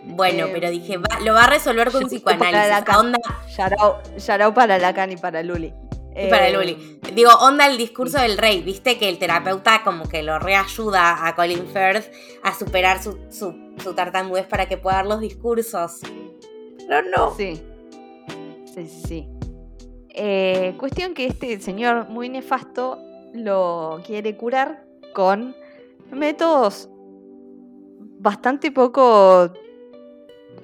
[0.05, 2.87] Bueno, Eh, pero dije, va- lo va a resolver con para psicoanálisis.
[2.89, 3.19] la Onda,
[3.57, 5.73] Yarao, yarao para Lacan y para Luli.
[6.17, 6.99] y para Eh, Luli.
[7.15, 8.61] Digo, onda el discurso del rey.
[8.63, 12.11] Viste que el terapeuta como que lo reayuda a Colin Firth
[12.43, 16.01] a superar su, su, su tartamudez para que pueda dar los discursos.
[16.89, 17.35] Pero no.
[17.37, 17.63] Sí.
[18.75, 19.29] Sí, sí, sí.
[20.11, 22.99] Eh, cuestión que este señor muy nefasto
[23.35, 24.85] lo quiere curar
[25.15, 25.55] con
[26.11, 26.89] métodos
[28.21, 29.53] bastante poco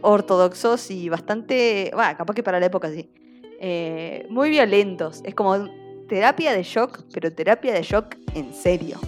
[0.05, 3.11] ortodoxos y bastante, bueno, capaz que para la época sí,
[3.59, 5.23] eh, muy violentos.
[5.25, 5.67] Es como
[6.09, 8.99] terapia de shock, pero terapia de shock en serio.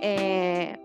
[0.00, 0.78] Eh,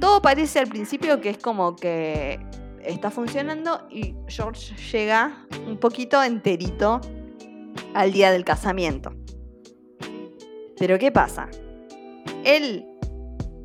[0.00, 2.40] todo parece al principio que es como que
[2.84, 7.00] está funcionando y George llega un poquito enterito
[7.94, 9.12] al día del casamiento.
[10.78, 11.48] Pero ¿qué pasa?
[12.44, 12.84] Él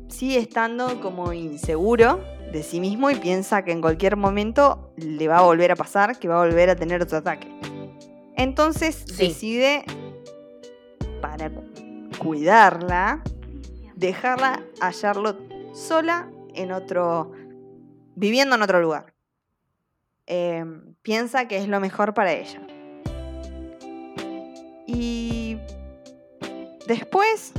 [0.08, 2.20] sigue estando como inseguro
[2.52, 6.18] de sí mismo y piensa que en cualquier momento le va a volver a pasar,
[6.18, 7.48] que va a volver a tener otro ataque.
[8.36, 9.84] Entonces decide,
[11.20, 11.50] para
[12.18, 13.22] cuidarla,
[13.94, 15.40] dejarla a Charlotte
[15.72, 17.32] sola en otro,
[18.14, 19.14] viviendo en otro lugar.
[20.26, 22.60] Em, piensa que es lo mejor para ella.
[24.86, 25.56] Y
[26.86, 27.52] después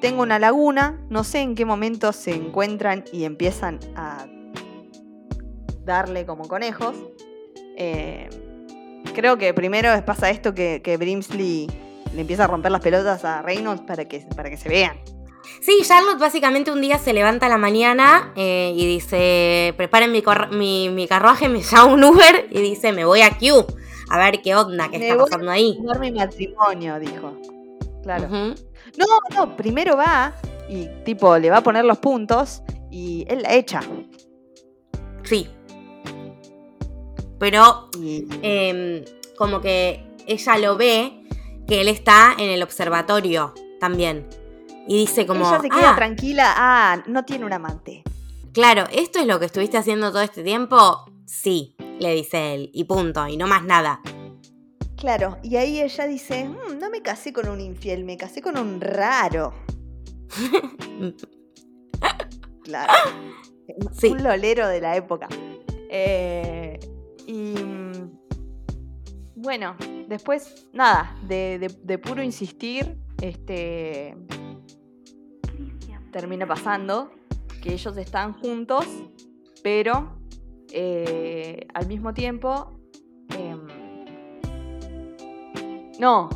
[0.00, 4.26] tengo una laguna, no sé en qué momento se encuentran y empiezan a
[5.84, 6.96] darle como conejos.
[7.76, 8.28] Eh,
[9.14, 11.68] creo que primero pasa esto que, que Brimsley
[12.14, 14.98] le empieza a romper las pelotas a Reynolds para que, para que se vean.
[15.60, 20.88] Sí, Charlotte básicamente un día se levanta a la mañana eh, y dice, preparen mi,
[20.88, 23.66] mi, carruaje, me llamo un Uber y dice, me voy a Q
[24.10, 25.78] a ver qué onda, qué está pasando ahí.
[25.94, 27.59] A mi matrimonio, dijo.
[28.02, 28.28] Claro.
[28.28, 28.54] No,
[29.34, 30.34] no, primero va
[30.68, 33.80] y tipo le va a poner los puntos y él la echa.
[35.22, 35.48] Sí.
[37.38, 37.90] Pero
[38.42, 39.04] em,
[39.36, 41.22] como que ella lo ve
[41.66, 44.26] que él está en el observatorio también.
[44.86, 45.48] Y dice como...
[45.48, 48.02] Ella se queda ah, tranquila, ah, no tiene un amante.
[48.52, 51.04] Claro, ¿esto es lo que estuviste haciendo todo este tiempo?
[51.24, 54.00] Sí, le dice él, y punto, y no más nada.
[55.00, 58.58] Claro, y ahí ella dice, mm, no me casé con un infiel, me casé con
[58.58, 59.54] un raro.
[62.62, 62.92] claro.
[63.92, 64.08] Sí.
[64.08, 65.26] Un lolero de la época.
[65.88, 66.78] Eh,
[67.26, 68.10] y mm,
[69.36, 69.74] bueno,
[70.06, 74.14] después, nada, de, de puro insistir, este,
[76.12, 77.10] termina pasando
[77.62, 78.86] que ellos están juntos,
[79.62, 80.20] pero
[80.70, 82.78] eh, al mismo tiempo...
[83.38, 83.79] Em,
[86.00, 86.28] no,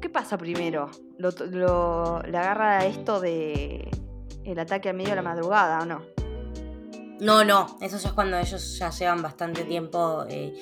[0.00, 0.90] ¿qué pasa primero?
[1.18, 3.88] Lo, ¿Le agarra esto de
[4.44, 6.02] el ataque a medio de la madrugada o no?
[7.20, 10.52] No, no, eso ya es cuando ellos ya llevan bastante tiempo eh,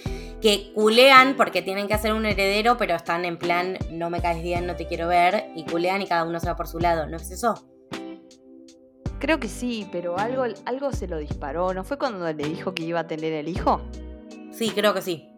[0.43, 4.43] que culean porque tienen que hacer un heredero, pero están en plan no me caes
[4.43, 7.07] bien, no te quiero ver, y culean y cada uno se va por su lado,
[7.07, 7.55] ¿no es eso?
[9.19, 11.73] Creo que sí, pero algo, algo se lo disparó.
[11.73, 13.81] ¿No fue cuando le dijo que iba a tener el hijo?
[14.51, 15.32] Sí, creo que sí.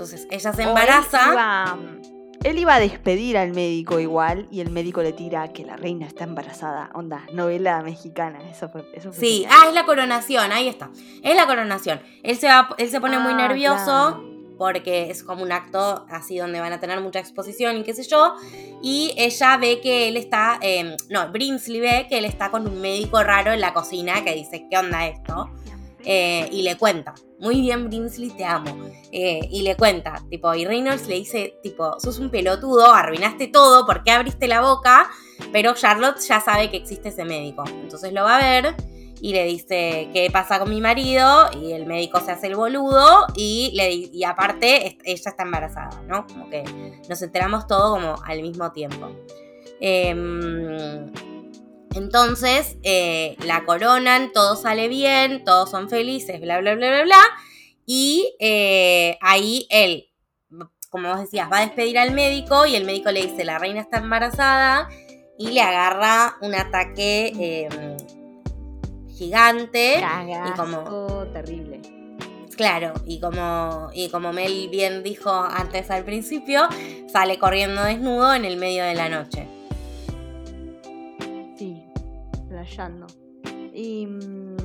[0.00, 1.76] Entonces, ella se embaraza.
[2.42, 6.06] Él iba, a despedir al médico igual y el médico le tira que la reina
[6.06, 6.88] está embarazada.
[6.94, 8.38] Onda, novela mexicana.
[8.50, 8.82] Eso fue.
[8.94, 10.88] Eso sí, ah, es la coronación, ahí está.
[11.22, 12.00] Es la coronación.
[12.22, 14.24] Él se, va, él se pone muy ah, nervioso
[14.56, 18.04] porque es como un acto así donde van a tener mucha exposición y qué sé
[18.04, 18.36] yo.
[18.82, 22.80] Y ella ve que él está, em, no, Brinsley ve que él está con un
[22.80, 25.50] médico raro en la cocina que dice, ¿qué onda esto?
[26.04, 28.76] Eh, y le cuenta, muy bien Brinsley, te amo.
[29.12, 33.86] Eh, y le cuenta, tipo, y Reynolds le dice, tipo, sos un pelotudo, arruinaste todo,
[33.86, 35.10] ¿por qué abriste la boca?
[35.52, 37.64] Pero Charlotte ya sabe que existe ese médico.
[37.66, 38.74] Entonces lo va a ver
[39.20, 43.26] y le dice qué pasa con mi marido y el médico se hace el boludo
[43.36, 46.26] y, le, y aparte ella está embarazada, ¿no?
[46.26, 46.64] Como que
[47.08, 49.10] nos enteramos todo como al mismo tiempo.
[49.80, 51.10] Em,
[51.94, 57.22] entonces eh, la coronan, todo sale bien, todos son felices, bla, bla, bla, bla, bla.
[57.86, 60.08] Y eh, ahí él,
[60.90, 63.80] como vos decías, va a despedir al médico y el médico le dice, la reina
[63.80, 64.88] está embarazada
[65.38, 67.96] y le agarra un ataque em,
[69.08, 70.00] gigante.
[70.00, 71.80] y como terrible.
[72.56, 76.68] Claro, y como, y como Mel bien dijo antes al principio,
[77.10, 79.59] sale corriendo desnudo en el medio de la noche.
[83.72, 84.56] Y mm,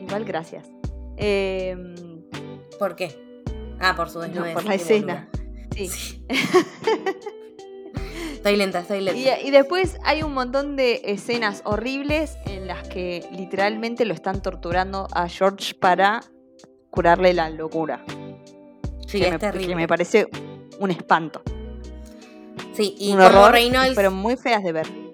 [0.00, 0.70] igual gracias.
[1.16, 1.94] Em,
[2.78, 3.42] ¿Por qué?
[3.80, 4.54] Ah, por su desnudez.
[4.54, 5.28] por la escena.
[5.74, 6.24] Sí.
[8.38, 9.40] Estoy lenta, estoy lenta.
[9.40, 15.08] Y, después hay un montón de escenas horribles en las que literalmente lo están torturando
[15.12, 16.20] a George para
[16.88, 18.04] curarle la locura.
[19.08, 19.68] Sí, es terrible.
[19.68, 20.28] Que me parece
[20.78, 21.42] un espanto.
[22.74, 23.96] Sí, y un horror, Reynolds.
[23.96, 25.07] Pero muy feas de ver.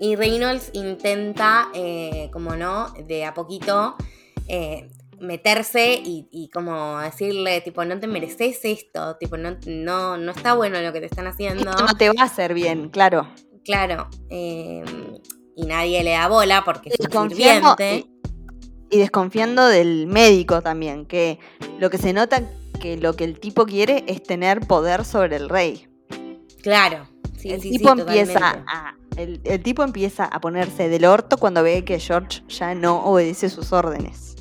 [0.00, 3.96] Y Reynolds intenta, eh, como no, de a poquito.
[4.48, 4.90] Eh,
[5.20, 10.80] meterse y, como decirle, tipo, no te mereces esto, tipo, no, no, no está bueno
[10.80, 11.72] lo que te están haciendo.
[11.72, 13.26] no te va a hacer bien, claro.
[13.64, 14.08] Claro.
[14.28, 14.84] Em,
[15.56, 18.06] y nadie le da bola porque es un sirviente.
[18.90, 21.38] Y, desconfiando del médico también, que
[21.80, 22.42] lo que se nota
[22.80, 25.88] que lo que el tipo quiere es tener poder sobre el rey.
[26.62, 27.08] Claro.
[27.42, 31.98] el tipo empieza a el, el, tipo empieza a ponerse del orto cuando ve que
[31.98, 34.36] George ya no obedece sus órdenes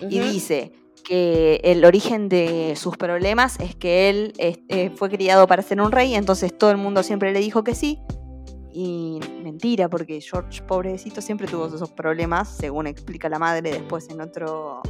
[0.00, 0.72] y dice
[1.04, 5.92] que el origen de sus problemas es que él eh, fue criado para ser un
[5.92, 8.00] rey, entonces todo el mundo siempre le dijo que sí.
[8.72, 14.20] Y mentira, porque George, pobrecito, siempre tuvo esos problemas, según explica la madre después en
[14.20, 14.82] otro,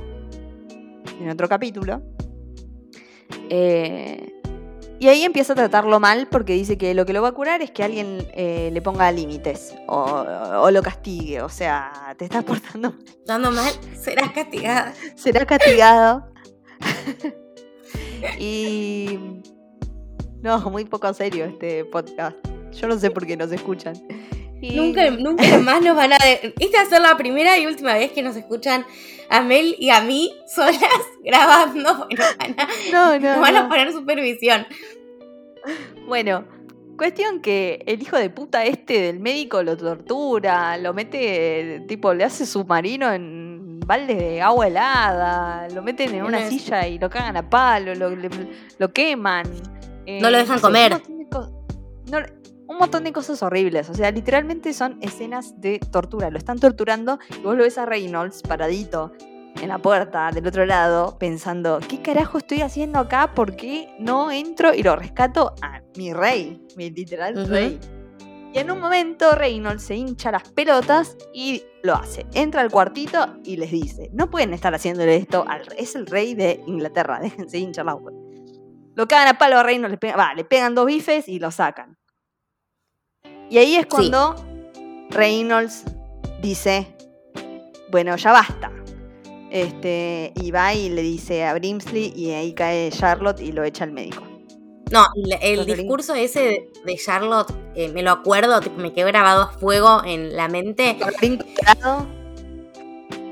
[1.21, 2.03] en otro capítulo.
[3.49, 4.36] Eh,
[4.99, 7.61] y ahí empieza a tratarlo mal porque dice que lo que lo va a curar
[7.61, 11.43] es que alguien eh, le ponga límites o, lo castigue.
[11.43, 12.95] O sea, te estás portando
[13.27, 14.95] Dando mal, serás castigada.
[15.15, 16.27] Serás castigado.
[18.39, 19.19] y
[20.43, 22.37] No, muy poco serio este podcast.
[22.73, 23.95] Yo no sé por qué nos escuchan.
[24.75, 26.17] Nunca, nunca más nos van a...
[26.17, 28.85] Esta va a ser la primera y última vez que nos escuchan
[29.29, 30.81] a Mel y a mí solas
[31.25, 32.09] grabando.
[32.93, 34.67] no, no, van a poner supervisión.
[36.07, 36.45] Bueno,
[36.97, 42.25] cuestión que el hijo de puta este del médico lo tortura, lo mete, tipo, le
[42.25, 47.37] hace submarino en balde de agua helada, lo meten en una silla y lo cagan
[47.37, 49.45] a palo, lo, queman.
[50.07, 51.01] no lo dejan comer
[52.69, 53.89] un montón de cosas horribles.
[53.91, 56.31] O sea, literalmente son escenas de tortura.
[56.31, 59.13] Lo están torturando y vos lo ves a Reynolds paradito
[59.61, 63.33] en la puerta del otro lado pensando, ¿qué carajo estoy haciendo acá?
[63.35, 66.63] ¿Por qué no entro y lo rescato a mi rey?
[66.77, 67.79] Mi literal rey.
[68.53, 72.27] Y en un momento Reynolds se hincha las pelotas y lo hace.
[72.33, 76.35] Entra al cuartito y les dice, no pueden estar haciéndole esto al Es el rey
[76.35, 77.99] de Inglaterra, déjense hinchar la
[78.95, 81.97] Lo cagan a palo a Reynolds, le le pegan dos bifes y lo sacan.
[83.49, 84.35] Y ahí es cuando
[85.11, 85.85] Reynolds
[86.43, 86.87] dice,
[87.91, 88.73] bueno, ya basta.
[89.51, 93.85] Este, y va y le dice a Brimsley y ahí cae Charlotte y lo echa
[93.85, 94.27] al médico.
[94.91, 95.05] No,
[95.41, 100.37] el, discurso ese de Charlotte, eh, me lo acuerdo, me quedó grabado a fuego en
[100.37, 100.97] la mente.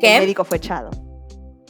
[0.01, 0.17] ¿Qué?
[0.17, 0.91] El médico fue echado.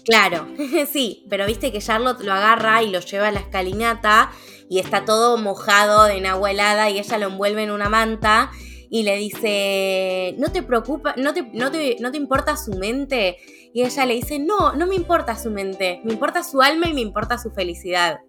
[0.05, 0.47] Claro,
[0.91, 4.31] sí, pero viste que Charlotte lo agarra y lo lleva a la escalinata
[4.69, 8.51] y está todo mojado de agua helada y ella lo envuelve en una manta
[8.91, 13.39] y le dice, no te preocupa, no te, no te, no te importa su mente.
[13.73, 16.95] Y ella le dice, no, no me importa su mente, me importa su alma y
[16.95, 18.21] me importa su felicidad.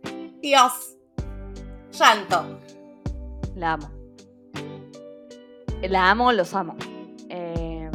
[0.41, 0.97] Dios,
[1.91, 2.59] llanto.
[3.55, 3.91] La amo.
[5.83, 6.75] La amo, los amo.
[7.29, 7.91] Em,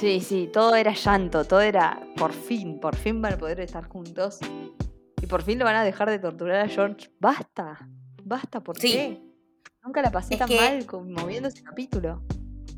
[0.00, 3.86] sí, sí, todo era llanto, todo era por fin, por fin van a poder estar
[3.88, 4.38] juntos.
[5.32, 7.10] Por fin lo van a dejar de torturar a George.
[7.18, 7.88] Basta,
[8.22, 9.18] basta, ¿por qué?
[9.82, 12.22] Nunca la pasé tan mal moviendo ese capítulo.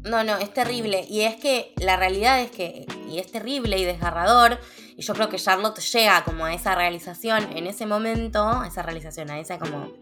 [0.05, 1.05] No, no, es terrible.
[1.09, 4.60] Y es que la realidad es que, y es terrible y desgarrador,
[4.97, 8.82] y yo creo que Charlotte llega como a esa realización en ese momento, a esa
[8.82, 9.93] realización, a esa como,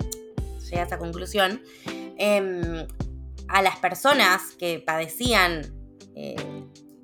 [0.68, 1.62] llega a esa conclusión,
[2.18, 2.86] em,
[3.48, 5.72] a las personas que padecían
[6.14, 6.36] eh,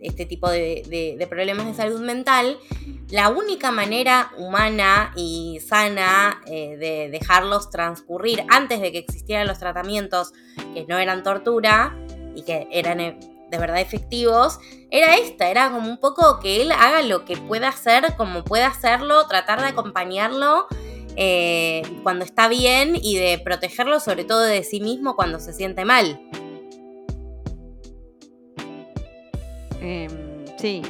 [0.01, 2.59] este tipo de, problemas de salud mental,
[3.11, 9.59] la única manera humana y sana eh, de dejarlos transcurrir antes de que existieran los
[9.59, 10.33] tratamientos
[10.75, 11.97] que no eran tortura
[12.35, 13.19] y que eran eh,
[13.51, 14.59] de verdad efectivos,
[14.91, 18.67] era esta, era como un poco que él haga lo que pueda hacer, como pueda
[18.67, 20.67] hacerlo, tratar de acompañarlo
[21.17, 25.85] eh, cuando está bien y de protegerlo sobre todo de sí mismo cuando se siente
[25.85, 26.21] mal.
[29.81, 30.83] Em, sí.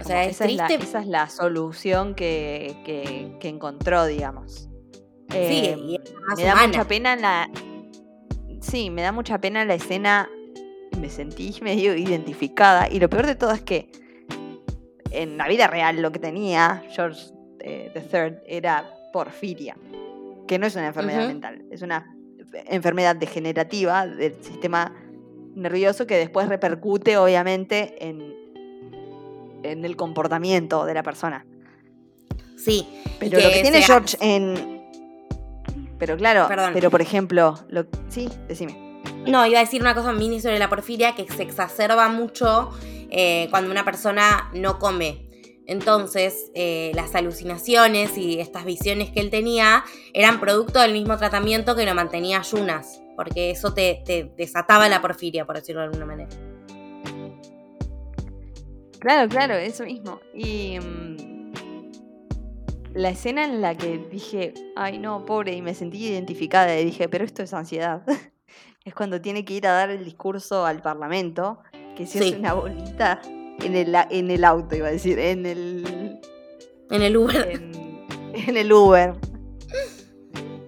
[0.00, 4.68] o sea, esa, Es la, solución que, encontró, digamos.
[5.30, 5.96] sí, em,
[6.36, 7.50] me da mucha pena la.
[8.60, 10.28] Sí, me da mucha pena la escena.
[10.98, 12.88] Me sentí medio identificada.
[12.90, 13.90] Y lo peor de todo es que
[15.10, 19.76] en la vida real lo que tenía George eh, III era porfiria,
[20.46, 22.14] que no es una enfermedad mental, es una
[22.66, 24.94] enfermedad degenerativa del sistema
[25.54, 28.34] nervioso que después repercute obviamente en,
[29.62, 31.46] en el comportamiento de la persona.
[32.56, 32.86] Sí.
[33.18, 34.80] Pero lo que tiene George en...
[35.98, 37.84] Pero claro, pero por ejemplo, lo...
[38.08, 39.02] sí, decime.
[39.26, 42.70] No, iba a decir una cosa mini sobre la porfiria que se exacerba mucho
[43.10, 45.26] eh, cuando una persona no come.
[45.66, 51.76] Entonces, eh, las alucinaciones y estas visiones que él tenía eran producto del mismo tratamiento
[51.76, 56.30] que lo mantenía ayunas porque eso te, desataba la porfiria, por decirlo de alguna manera.
[58.98, 60.20] Claro, claro, eso mismo.
[60.32, 61.52] Y mm,
[62.94, 67.10] la escena en la que dije, ay no, pobre, y me sentí identificada y dije,
[67.10, 68.04] pero esto es ansiedad.
[68.86, 71.58] es cuando tiene que ir a dar el discurso al Parlamento,
[71.98, 73.20] que se hace una bolita
[73.62, 76.18] en el, en el auto, iba a decir, en el...
[76.88, 77.50] En el Uber.
[78.32, 79.29] en el Uber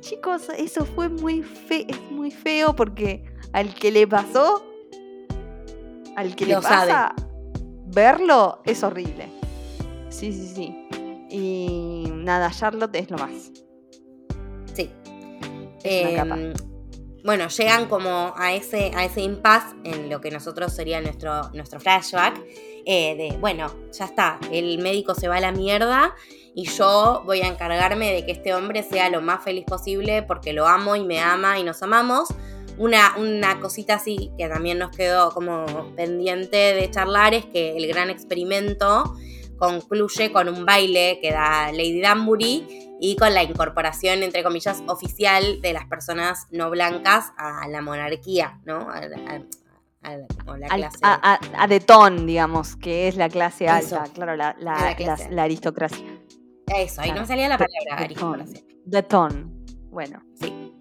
[0.03, 4.67] chicos, eso fue muy feo, es muy feo porque al que le pasó,
[6.17, 7.15] al que le pasa,
[7.87, 9.29] verlo es horrible.
[10.11, 10.89] Sí, sí, sí.
[11.31, 13.53] Y nada, Charlotte es lo más.
[14.75, 14.91] Sí.
[15.85, 16.53] Em,
[17.25, 21.81] bueno, llegan como a ese, a ese impasse en lo que nosotros sería nuestro, nuestro
[21.81, 22.39] flashback.
[22.85, 26.15] Eh, de, bueno, ya está, el médico se va a la mierda
[26.55, 30.53] y yo voy a encargarme de que este hombre sea lo más feliz posible porque
[30.53, 32.29] lo amo y me ama y nos amamos.
[32.79, 37.87] Una, una cosita así que también nos quedó como pendiente de charlar es que el
[37.87, 39.15] gran experimento
[39.59, 42.67] concluye con un baile que da Lady Danbury
[43.01, 48.61] y con la incorporación, entre comillas, oficial de las personas no blancas a la monarquía,
[48.65, 48.89] ¿no?
[48.91, 49.01] A,
[50.57, 50.99] la clase.
[51.03, 54.57] A, de ton, digamos, que es la clase alta, claro, la,
[55.39, 56.05] aristocracia.
[56.67, 60.23] Eso, ahí no me salía la palabra ton, bueno.
[60.41, 60.73] Sí.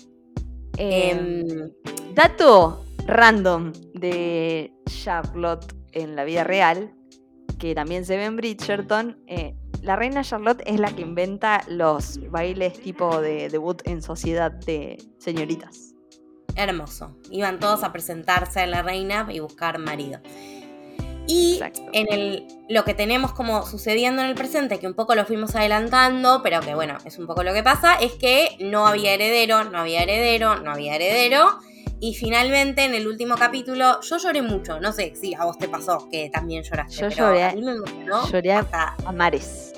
[0.77, 1.71] Em, em,
[2.13, 6.93] dato random de Charlotte en la vida real,
[7.59, 12.19] que también se ve en Bridgerton, eh, la reina Charlotte es la que inventa los
[12.29, 15.95] bailes tipo de debut en sociedad de señoritas.
[16.55, 17.17] Hermoso.
[17.31, 20.19] Iban todos a presentarse a la reina y buscar marido.
[21.31, 21.61] Y
[21.93, 25.55] en el, lo que tenemos como sucediendo en el presente, que un poco lo fuimos
[25.55, 29.63] adelantando, pero que bueno, es un poco lo que pasa, es que no había heredero,
[29.63, 31.57] no había heredero, no había heredero.
[32.01, 34.81] Y finalmente, en el último capítulo, yo lloré mucho.
[34.81, 36.99] No sé si a vos te pasó que también lloraste.
[36.99, 37.43] Yo lloré.
[37.43, 37.75] A mí me
[38.29, 39.71] Lloré hasta, a mares.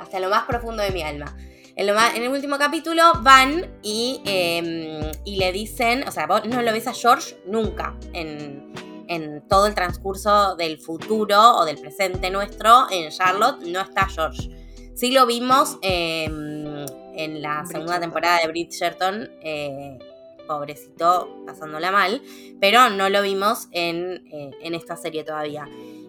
[0.00, 1.36] Hasta lo más profundo de mi alma.
[1.74, 1.90] En,
[2.22, 6.86] el último capítulo van y, em, y, le dicen, o sea, vos no lo ves
[6.86, 8.72] a George nunca en,
[9.08, 12.90] en, todo el transcurso del futuro o del presente nuestro.
[12.90, 14.50] En Charlotte no está George.
[14.94, 19.30] Sí lo vimos em, en la segunda temporada de Bridgerton.
[19.42, 19.98] Eh,
[20.46, 22.22] pobrecito pasándola mal,
[22.60, 25.68] pero no lo vimos en, eh, esta serie todavía.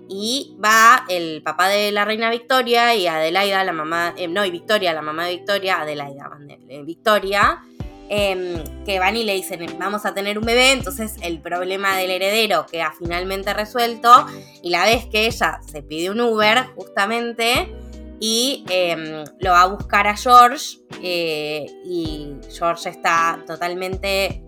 [0.10, 4.52] Y va el papá de la reina Victoria y Adelaida, la mamá, eh, no, y
[4.52, 6.30] Victoria, la mamá de Victoria, Adelaida,
[6.69, 7.61] eh, Victoria,
[8.10, 12.12] em, que van y le dicen, vamos a tener un bebé, entonces el problema del
[12.12, 14.26] heredero queda finalmente resuelto,
[14.62, 17.74] y la vez que ella se pide un Uber, justamente,
[18.20, 24.44] y em, lo va a buscar a George eh, y George está totalmente,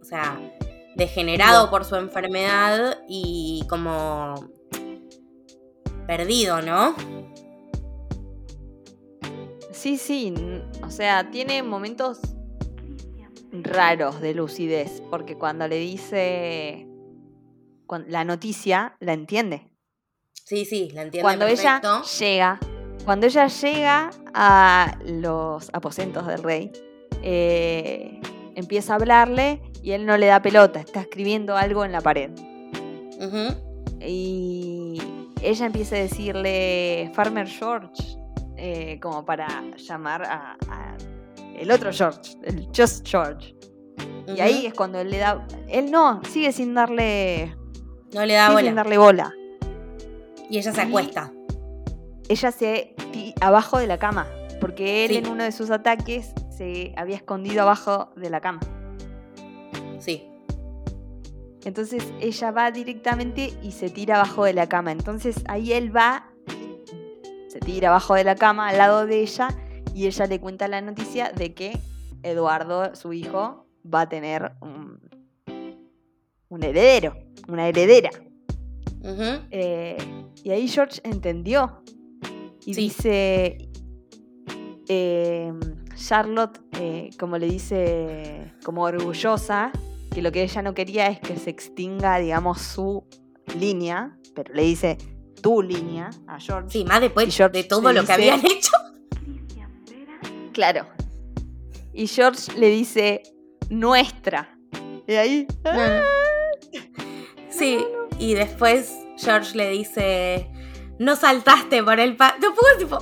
[0.00, 0.38] o sea,
[0.96, 4.34] degenerado por su enfermedad y como
[6.08, 6.96] perdido, ¿no?
[9.70, 10.34] Sí, sí,
[10.84, 12.18] o sea, tiene momentos
[13.52, 16.86] raros de lucidez, porque cuando le dice
[18.06, 19.70] la noticia, la entiende.
[20.44, 21.22] Sí, sí, la entiende.
[21.22, 21.80] Cuando ella
[22.18, 22.60] llega
[23.08, 26.70] cuando ella llega a los aposentos del rey,
[27.22, 28.20] eh,
[28.54, 32.30] empieza a hablarle y él no le da pelota, está escribiendo algo en la pared.
[33.98, 35.00] Y
[35.40, 38.18] ella empieza a decirle Farmer George,
[38.58, 39.48] eh, como para
[39.78, 40.58] llamar a,
[41.60, 43.54] el otro George, el Just George.
[44.26, 45.46] Y ahí es cuando él le da.
[45.68, 47.56] Él no, sigue sin darle.
[48.12, 48.66] No le da bola.
[48.66, 49.34] Sin darle bola.
[50.50, 51.32] Y ella se acuesta
[52.28, 52.94] ella se
[53.40, 54.26] abajo de la cama,
[54.60, 58.60] porque él en uno de sus ataques se había escondido abajo de la cama.
[59.98, 60.28] Sí.
[61.64, 64.92] Entonces ella va directamente y se tira abajo de la cama.
[64.92, 66.30] Entonces ahí él va,
[67.48, 69.48] se tira abajo de la cama al lado de ella
[69.98, 71.76] y ella le cuenta la noticia de que
[72.22, 75.00] Eduardo, su hijo, va a tener un,
[76.62, 77.16] heredero,
[77.48, 78.10] una heredera.
[79.50, 79.96] Eh,
[80.44, 81.82] y ahí George entendió
[82.64, 83.58] y dice,
[84.86, 85.58] em,
[85.96, 89.72] Charlotte, eh, como le dice, como orgullosa,
[90.14, 93.04] que lo que ella no quería es que se extinga, digamos, su
[93.58, 94.96] línea, pero le dice
[95.42, 96.70] tu línea a George.
[96.70, 98.70] Sí, más después de todo lo que habían hecho.
[100.58, 100.88] Claro.
[101.92, 103.22] Y George le dice
[103.70, 104.58] nuestra.
[105.06, 105.46] Y ahí.
[105.64, 106.02] ¡ah!
[107.48, 107.86] Sí,
[108.18, 110.50] y después George le dice
[110.98, 112.52] no saltaste por el patio.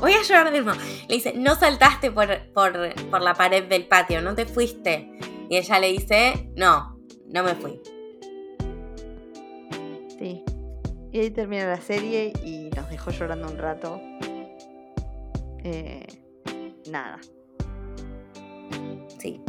[0.03, 0.79] voy a llorar de nuevo.
[1.09, 5.19] Le dice, no saltaste por, por, la pared del patio, no te fuiste.
[5.49, 7.81] Y ella le dice, no, no me fui.
[10.19, 10.45] Sí.
[11.11, 13.99] Y ahí termina la serie y nos dejó llorando un rato.
[15.65, 16.07] Eh,
[16.91, 17.19] nada.
[19.19, 19.41] Sí.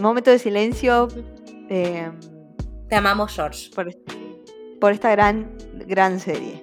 [0.00, 1.08] momento de silencio.
[1.68, 2.10] Eh,
[2.88, 3.70] Te amamos, George.
[3.74, 3.94] Por,
[4.80, 6.62] por esta gran gran serie.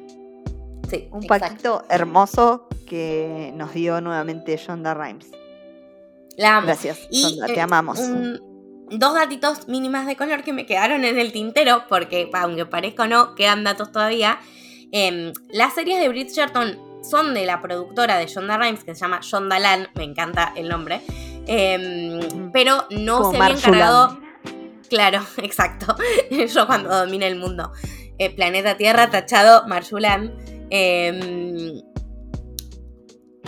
[0.89, 5.31] Sí, un paquito hermoso que nos dio nuevamente Shonda Rhimes.
[6.37, 6.67] La amo.
[6.67, 7.99] Gracias, te eh, amamos.
[8.91, 13.07] dos gatitos mínimas de color que me quedaron en el tintero, porque aunque parezca o
[13.07, 14.39] no, quedan datos todavía.
[14.91, 16.77] Em, las series de Bridgerton
[17.09, 20.69] son de la productora de Shonda Rhimes, que se llama Shonda Land, me encanta el
[20.69, 21.01] nombre,
[21.47, 24.19] em, pero no se había encargado...
[24.89, 25.95] Claro, exacto.
[26.53, 27.71] Yo cuando domine el mundo.
[28.17, 30.33] Eh, planeta Tierra tachado Marjulan.
[30.69, 31.81] Em,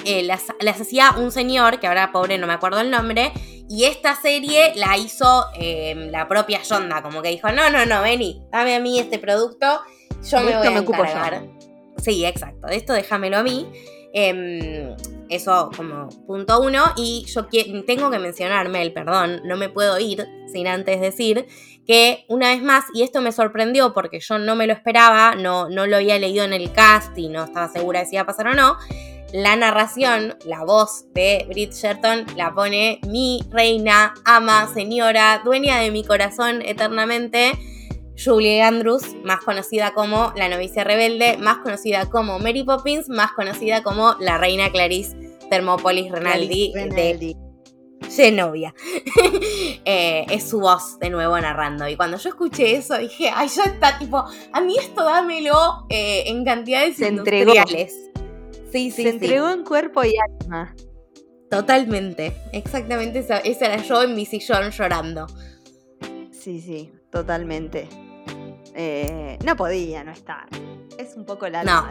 [0.06, 3.34] eh, las, hacía un señor, que ahora pobre no me acuerdo el nombre,
[3.70, 8.02] y esta serie la hizo em, la propia Yonda, como que dijo, no, no, no,
[8.02, 9.82] vení, dame a mí este producto,
[10.24, 11.57] yo me voy a encargar.
[12.02, 12.68] Sí, exacto.
[12.68, 13.68] De esto déjamelo a mí.
[14.14, 14.96] Em,
[15.30, 16.84] eso como punto uno.
[16.96, 17.48] Y yo
[17.86, 21.48] tengo que mencionar, Mel, perdón, no me puedo ir sin antes decir
[21.86, 25.70] que una vez más, y esto me sorprendió porque yo no me lo esperaba, no,
[25.70, 28.26] no lo había leído en el cast y no estaba segura de si iba a
[28.26, 28.78] pasar o no,
[29.34, 36.04] la narración, la voz de Bridgerton la pone mi reina, ama, señora, dueña de mi
[36.04, 37.52] corazón eternamente,
[38.24, 43.84] Julie Andrews, más conocida como la novicia rebelde, más conocida como Mary Poppins, más conocida
[43.84, 45.16] como la reina Clarice
[45.50, 47.36] Thermopolis Renaldi, de
[48.10, 48.74] Genovia.
[49.90, 51.88] Eh, es su voz de nuevo narrando.
[51.88, 54.22] Y cuando yo escuché eso dije, ay, ya está, tipo,
[54.52, 57.96] a mí esto dámelo eh, en cantidades Se industriales.
[58.70, 60.76] Sí, sí, Se entregó en cuerpo y alma.
[61.50, 65.28] Totalmente, exactamente esa, era yo en mi sillón llorando.
[66.32, 67.88] Sí, sí, totalmente.
[68.80, 70.48] Eh, no podía no estar.
[71.00, 71.88] Es un poco la no.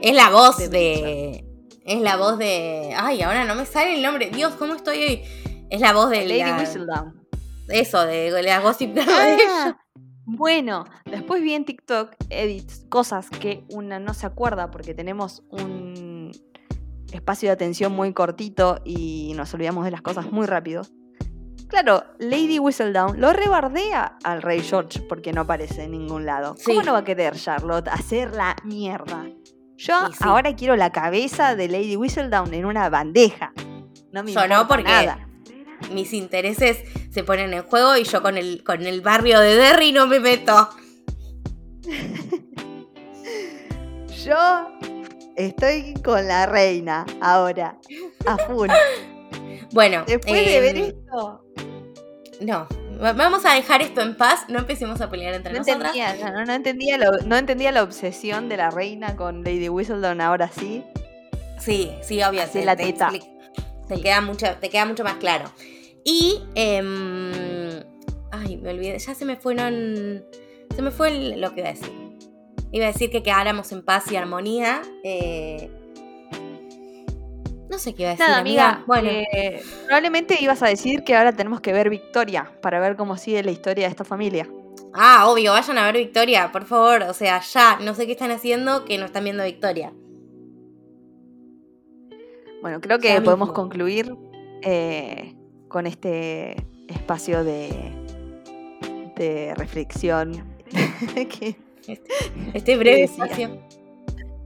[0.00, 1.44] Es la voz de.
[1.84, 2.94] Es la voz de.
[2.96, 4.30] Ay, ahora no me sale el nombre.
[4.30, 5.22] Dios, ¿cómo estoy hoy?
[5.70, 6.24] Es la voz de.
[6.24, 7.26] Lady Whistledown.
[7.68, 9.76] Eso, de, la gossip de ah,
[10.24, 16.30] Bueno, después vi en TikTok edits, cosas que una no se acuerda porque tenemos un
[17.12, 20.82] espacio de atención muy cortito y nos olvidamos de las cosas muy rápido.
[21.72, 26.54] Claro, Lady Whistledown lo rebardea al rey George porque no aparece en ningún lado.
[26.66, 29.24] ¿Cómo no va a querer Charlotte hacer la mierda?
[29.78, 33.54] Yo ahora quiero la cabeza de Lady Whistledown en una bandeja.
[34.12, 35.26] No me yo no, porque nada.
[35.94, 36.76] mis intereses
[37.10, 40.20] se ponen en juego y yo con el, con el barrio de Derry no me
[40.20, 40.68] meto.
[44.26, 44.68] yo
[45.36, 47.78] estoy con la reina ahora,
[48.26, 48.68] a full.
[49.72, 51.44] Bueno, después de ver em, esto,
[52.40, 52.68] no,
[53.00, 55.94] vamos a dejar esto en paz, no empecemos a pelear entre nosotras.
[55.94, 60.84] no, entendía no entendía la obsesión de la reina con Lady Whistledown ahora sí.
[61.62, 62.42] Sí, sí, obvio.
[62.52, 63.10] Sí, la teta.
[63.86, 65.50] Te, queda mucho, te queda mucho más claro.
[66.04, 66.40] Y.
[66.54, 67.84] Em,
[68.32, 68.98] ay, me olvidé.
[68.98, 70.24] Ya se me fueron.
[70.74, 71.92] Se me fue lo que iba a decir.
[72.72, 74.82] Iba a decir que quedáramos en paz y armonía.
[75.04, 75.70] Eh,
[77.72, 78.26] no sé qué iba a decir.
[78.26, 78.84] Nada, amiga.
[78.86, 83.16] Bueno, eh, probablemente ibas a decir que ahora tenemos que ver Victoria para ver cómo
[83.16, 84.46] sigue la historia de esta familia.
[84.92, 87.04] Ah, obvio, vayan a ver Victoria, por favor.
[87.04, 89.90] O sea, ya, no sé qué están haciendo que no están viendo Victoria.
[92.60, 94.14] Bueno, creo que podemos concluir
[94.60, 95.34] eh,
[95.68, 97.70] con este espacio de,
[99.16, 100.44] de reflexión.
[102.52, 103.58] este, breve espacio.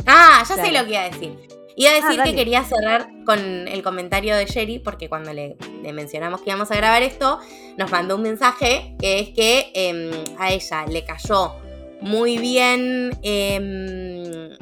[0.07, 1.56] Ah, ya sé lo que iba a decir.
[1.79, 5.57] Iba a ah, decir que quería cerrar con el comentario de Sherry, porque cuando le,
[5.93, 7.39] mencionamos que íbamos a grabar esto,
[7.77, 11.55] nos mandó un mensaje que es que em, a ella le cayó
[12.01, 14.57] muy bien em,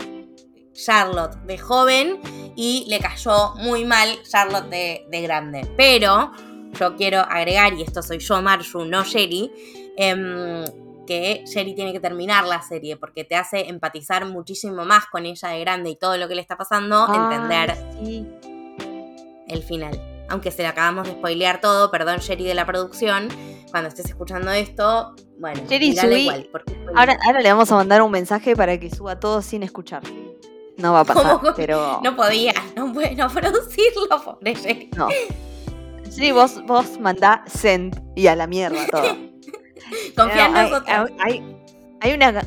[0.72, 2.18] Charlotte de joven
[2.56, 5.68] y le cayó muy mal Charlotte de, grande.
[5.76, 6.32] Pero
[6.78, 9.52] yo quiero agregar, y esto soy yo, Marju, no Sherry,
[9.96, 10.64] em,
[11.06, 15.48] que Sherry tiene que terminar la serie porque te hace empatizar muchísimo más con ella
[15.48, 17.76] de grande y todo lo que le está pasando, entender
[19.48, 20.26] el final.
[20.28, 23.28] Aunque se le acabamos de spoilear todo, perdón Sherry de la producción,
[23.70, 26.48] cuando estés escuchando esto, bueno, Sherry igual.
[26.94, 30.02] ahora, ahora le vamos a mandar un mensaje para que suba todo sin escuchar.
[30.76, 32.00] No va a pasar, pero...
[32.02, 34.90] No podía, no puede no producirlo, pobre Sherry.
[34.96, 35.08] No.
[36.14, 39.16] Sí, vos, vos mandá send y a la mierda todo.
[40.16, 41.10] Confía en nosotros.
[41.20, 42.42] Hay, una.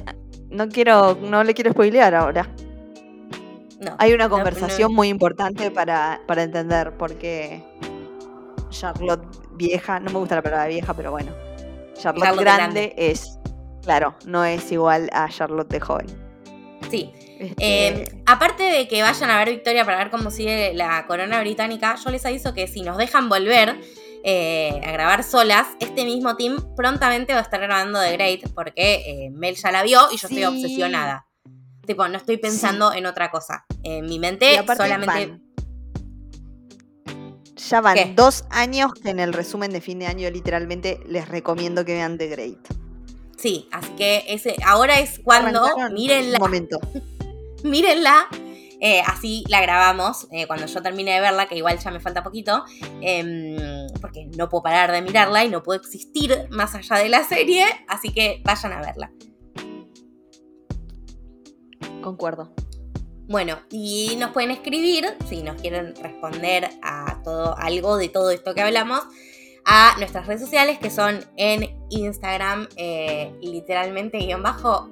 [0.49, 1.17] No quiero.
[1.21, 2.47] No le quiero spoilear ahora.
[3.79, 7.63] No, hay una conversación muy importante para, para entender porque
[8.69, 11.31] Charlotte vieja, no me gusta la palabra vieja, pero bueno.
[11.93, 13.39] Charlotte, grande, es,
[13.83, 16.07] claro, no es igual a Charlotte de joven.
[16.89, 17.11] Sí.
[17.39, 21.39] Este, em, aparte de que vayan a ver Victoria para ver cómo sigue la corona
[21.39, 23.79] británica, yo les aviso que si nos dejan volver,
[24.23, 29.25] eh, a grabar solas, este mismo team prontamente va a estar grabando The Great porque
[29.25, 31.27] eh, Mel ya la vio y yo estoy obsesionada.
[31.85, 33.65] Tipo, no estoy pensando en otra cosa.
[33.83, 35.39] En mi mente solamente...
[37.69, 41.83] Ya van dos años que en el resumen de fin de año literalmente les recomiendo
[41.85, 42.59] que vean The Great.
[43.37, 46.39] Sí, así que ese, ahora es cuando mírenla.
[46.39, 46.79] momento.
[47.63, 48.27] mírenla
[48.79, 52.23] eh, así la grabamos eh, cuando yo termine de verla, que igual ya me falta
[52.23, 52.63] poquito,
[53.01, 53.57] em,
[53.99, 57.65] porque no puedo parar de mirarla y no puedo existir más allá de la serie,
[57.87, 59.11] así que vayan a verla.
[62.01, 62.53] Concuerdo.
[63.27, 68.53] Bueno, y nos pueden escribir si nos quieren responder a todo algo de todo esto
[68.53, 69.01] que hablamos
[69.65, 74.89] a nuestras redes sociales que son en Instagram, eh, literalmente guion bajo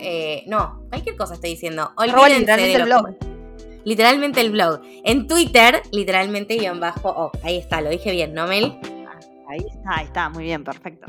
[0.00, 1.92] eh, no, cualquier cosa estoy diciendo.
[1.96, 3.27] Olvídense de lo blog.
[3.84, 4.80] Literalmente el blog.
[5.04, 8.78] En Twitter, literalmente guion bajo, oh, ahí está, lo dije bien, ¿no, Mel?
[9.48, 11.06] Ahí está, ahí está, muy bien, perfecto.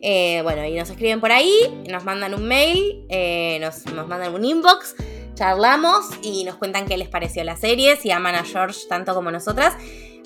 [0.00, 1.52] Eh, bueno, y nos escriben por ahí,
[1.90, 4.94] nos mandan un mail, eh, nos, nos mandan un inbox,
[5.34, 9.30] charlamos y nos cuentan qué les pareció la serie, si aman a George tanto como
[9.30, 9.76] nosotras.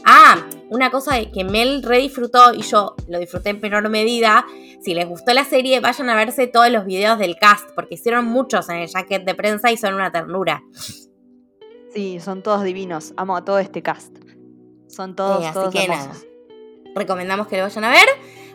[0.04, 4.46] Ah, una cosa que Mel re disfrutó y yo lo disfruté en menor medida.
[4.80, 8.24] Si les gustó la serie, vayan a verse todos los videos del cast, porque hicieron
[8.24, 10.62] muchos en el jacket de prensa y son una ternura.
[11.92, 13.12] Sí, son todos divinos.
[13.16, 14.16] Amo a todo este cast.
[14.88, 16.06] Son todos, así todos que hermosos.
[16.06, 16.20] nada.
[16.94, 18.06] Recomendamos que lo vayan a ver.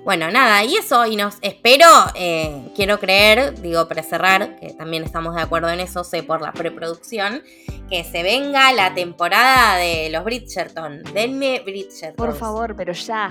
[0.04, 5.04] Bueno, nada, y eso, y nos espero, eh, quiero creer, digo para cerrar, que también
[5.04, 7.42] estamos de acuerdo en eso, sé por la preproducción,
[7.90, 11.02] que se venga la temporada de los Bridgerton.
[11.12, 12.16] Denme Bridgerton.
[12.16, 13.30] Por favor, pero ya.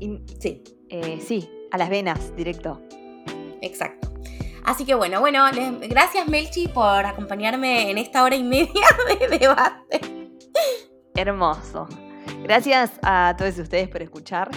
[0.00, 2.80] Y, Sí, eh, sí, a las venas, directo.
[3.60, 4.10] exacto.
[4.64, 8.86] Así que bueno, bueno, les- gracias Melchi por acompañarme en esta hora y media
[9.20, 10.00] de debate.
[11.14, 11.88] Hermoso.
[12.42, 14.50] Gracias a todos ustedes por escuchar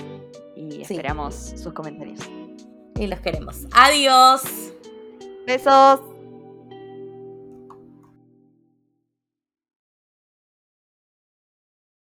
[0.55, 0.93] y Sí.
[0.93, 2.19] esperamos sus comentarios.
[2.97, 3.65] Y los queremos.
[3.73, 4.41] Adiós.
[5.45, 5.99] Besos.